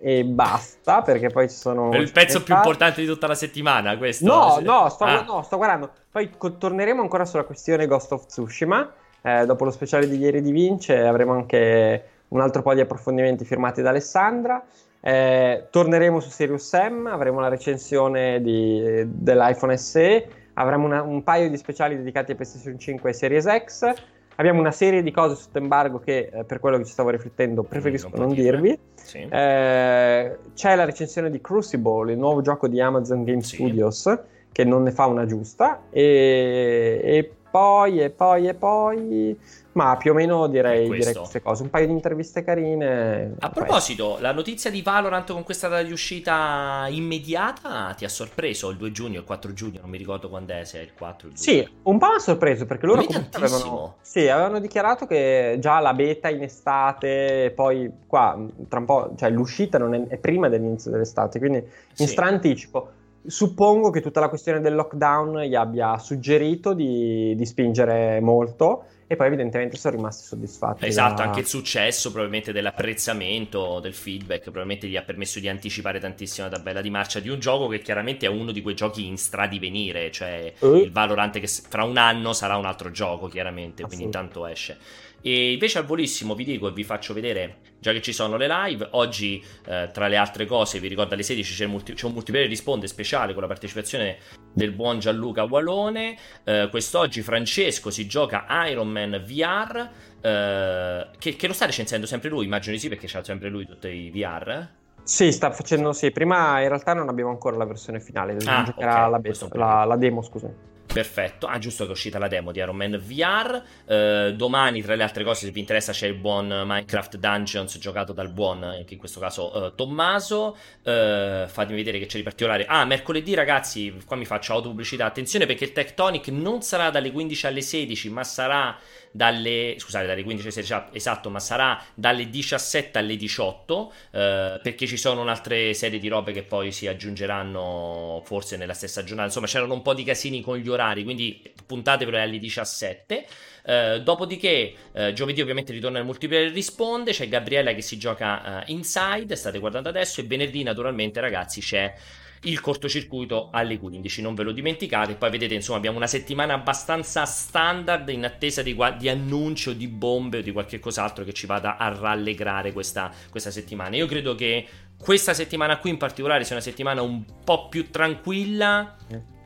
[0.00, 1.90] e basta perché poi ci sono...
[1.90, 4.26] È il pezzo più importante di tutta la settimana questo?
[4.26, 5.22] No, no sto, ah.
[5.22, 5.90] no, sto guardando.
[6.10, 8.92] Poi torneremo ancora sulla questione Ghost of Tsushima.
[9.22, 13.44] Eh, dopo lo speciale di ieri di Vince avremo anche un altro po' di approfondimenti
[13.44, 14.62] firmati da Alessandra.
[15.00, 21.48] Eh, torneremo su Sirius Sam, avremo la recensione di, dell'iPhone SE, avremo una, un paio
[21.48, 23.94] di speciali dedicati a PlayStation 5 e Series X
[24.40, 27.64] Abbiamo una serie di cose sotto embargo che eh, per quello che ci stavo riflettendo
[27.64, 28.78] preferisco non, non dirvi.
[28.94, 29.18] Sì.
[29.18, 33.56] Eh, c'è la recensione di Crucible, il nuovo gioco di Amazon Game sì.
[33.56, 34.16] Studios,
[34.52, 35.82] che non ne fa una giusta.
[35.90, 39.36] E, e poi e poi e poi,
[39.78, 41.62] ma più o meno direi, direi queste cose.
[41.62, 43.36] Un paio di interviste carine.
[43.38, 48.70] A proposito, la notizia di Valorant con questa data di uscita immediata ti ha sorpreso
[48.70, 51.28] il 2 giugno, il 4 giugno, non mi ricordo quando è, se è il 4
[51.28, 51.40] giugno.
[51.40, 55.94] Sì, un po' mi ha sorpreso perché loro avevano, sì, avevano dichiarato che già la
[55.94, 58.36] beta in estate, poi qua
[58.68, 62.08] tra un po', cioè l'uscita non è, è prima dell'inizio dell'estate, quindi in sì.
[62.08, 62.90] stranticipo
[63.24, 69.16] suppongo che tutta la questione del lockdown gli abbia suggerito di, di spingere molto e
[69.16, 70.86] poi evidentemente sono rimasti soddisfatti.
[70.86, 71.24] Esatto, da...
[71.24, 76.56] anche il successo probabilmente dell'apprezzamento, del feedback, probabilmente gli ha permesso di anticipare tantissimo la
[76.56, 80.10] tabella di marcia di un gioco che chiaramente è uno di quei giochi in stradivenire,
[80.10, 80.76] cioè uh.
[80.76, 84.76] il Valorant che fra un anno sarà un altro gioco chiaramente, quindi intanto esce.
[85.20, 88.46] E invece al volissimo vi dico e vi faccio vedere, già che ci sono le
[88.46, 92.12] live, oggi eh, tra le altre cose vi ricordo alle 16 c'è, multi- c'è, un
[92.12, 94.18] multiplayer risponde speciale con la partecipazione
[94.52, 99.88] del buon Gianluca Walone, eh, quest'oggi Francesco si gioca Iron Man VR,
[100.20, 103.66] eh, che, che, lo sta recensendo sempre lui, immagino di sì perché c'ha sempre lui
[103.66, 104.66] tutti i VR.
[105.02, 106.10] Sì, sta facendo sì.
[106.10, 109.10] Prima in realtà non abbiamo ancora la versione finale, ah, okay.
[109.10, 110.54] la, beta, la, la demo, scusami.
[110.92, 114.94] Perfetto, ah giusto che è uscita la demo di Iron Man VR, eh, domani tra
[114.94, 118.94] le altre cose se vi interessa c'è il buon Minecraft Dungeons giocato dal buon, anche
[118.94, 123.94] in questo caso eh, Tommaso, eh, fatemi vedere che c'è di particolare, ah mercoledì ragazzi,
[124.06, 128.24] qua mi faccio autopubblicità, attenzione perché il Tectonic non sarà dalle 15 alle 16 ma
[128.24, 128.76] sarà
[129.10, 134.86] dalle, scusate, dalle 15 alle 16 esatto, ma sarà dalle 17 alle 18 eh, perché
[134.86, 139.28] ci sono un'altra serie di robe che poi si aggiungeranno forse nella stessa giornata.
[139.28, 143.26] Insomma, c'erano un po' di casini con gli orari, quindi puntatevelo alle 17.
[143.68, 147.12] Uh, dopodiché, uh, giovedì ovviamente ritorna il multiplayer risponde.
[147.12, 150.20] C'è Gabriella che si gioca uh, Inside, state guardando adesso.
[150.20, 151.94] E venerdì, naturalmente, ragazzi, c'è
[152.42, 155.14] il cortocircuito alle 15, non ve lo dimenticate.
[155.14, 160.38] Poi vedete, insomma, abbiamo una settimana abbastanza standard in attesa di, di annuncio di bombe
[160.38, 163.96] o di qualche cos'altro che ci vada a rallegrare questa, questa settimana.
[163.96, 164.66] Io credo che
[164.98, 168.96] questa settimana qui in particolare sia una settimana un po' più tranquilla.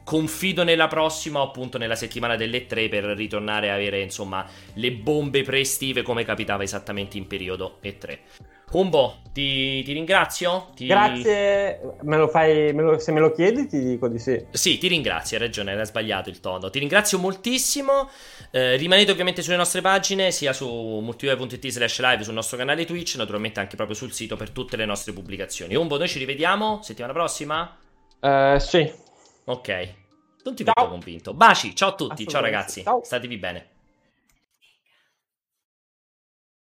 [0.04, 4.92] Confido nella prossima o appunto nella settimana delle tre per ritornare a avere insomma le
[4.92, 8.18] bombe pre-estive come capitava esattamente in periodo E3.
[8.72, 10.70] Umbo, ti, ti ringrazio.
[10.74, 10.86] Ti...
[10.86, 14.44] Grazie, me lo fai, me lo, se me lo chiedi ti dico di sì.
[14.50, 16.70] Sì, ti ringrazio, hai ragione, era sbagliato il tono.
[16.70, 18.08] Ti ringrazio moltissimo.
[18.50, 23.16] Eh, rimanete ovviamente sulle nostre pagine, sia su multiplayer.it slash live sul nostro canale Twitch,
[23.16, 25.74] naturalmente anche proprio sul sito per tutte le nostre pubblicazioni.
[25.74, 27.76] Umbo, noi ci rivediamo settimana prossima?
[28.20, 28.90] Uh, sì.
[29.44, 29.94] Ok.
[30.44, 31.34] Non ti vedo convinto.
[31.34, 32.82] Baci, ciao a tutti, ciao ragazzi.
[32.82, 33.00] Ciao.
[33.04, 33.71] Statevi bene.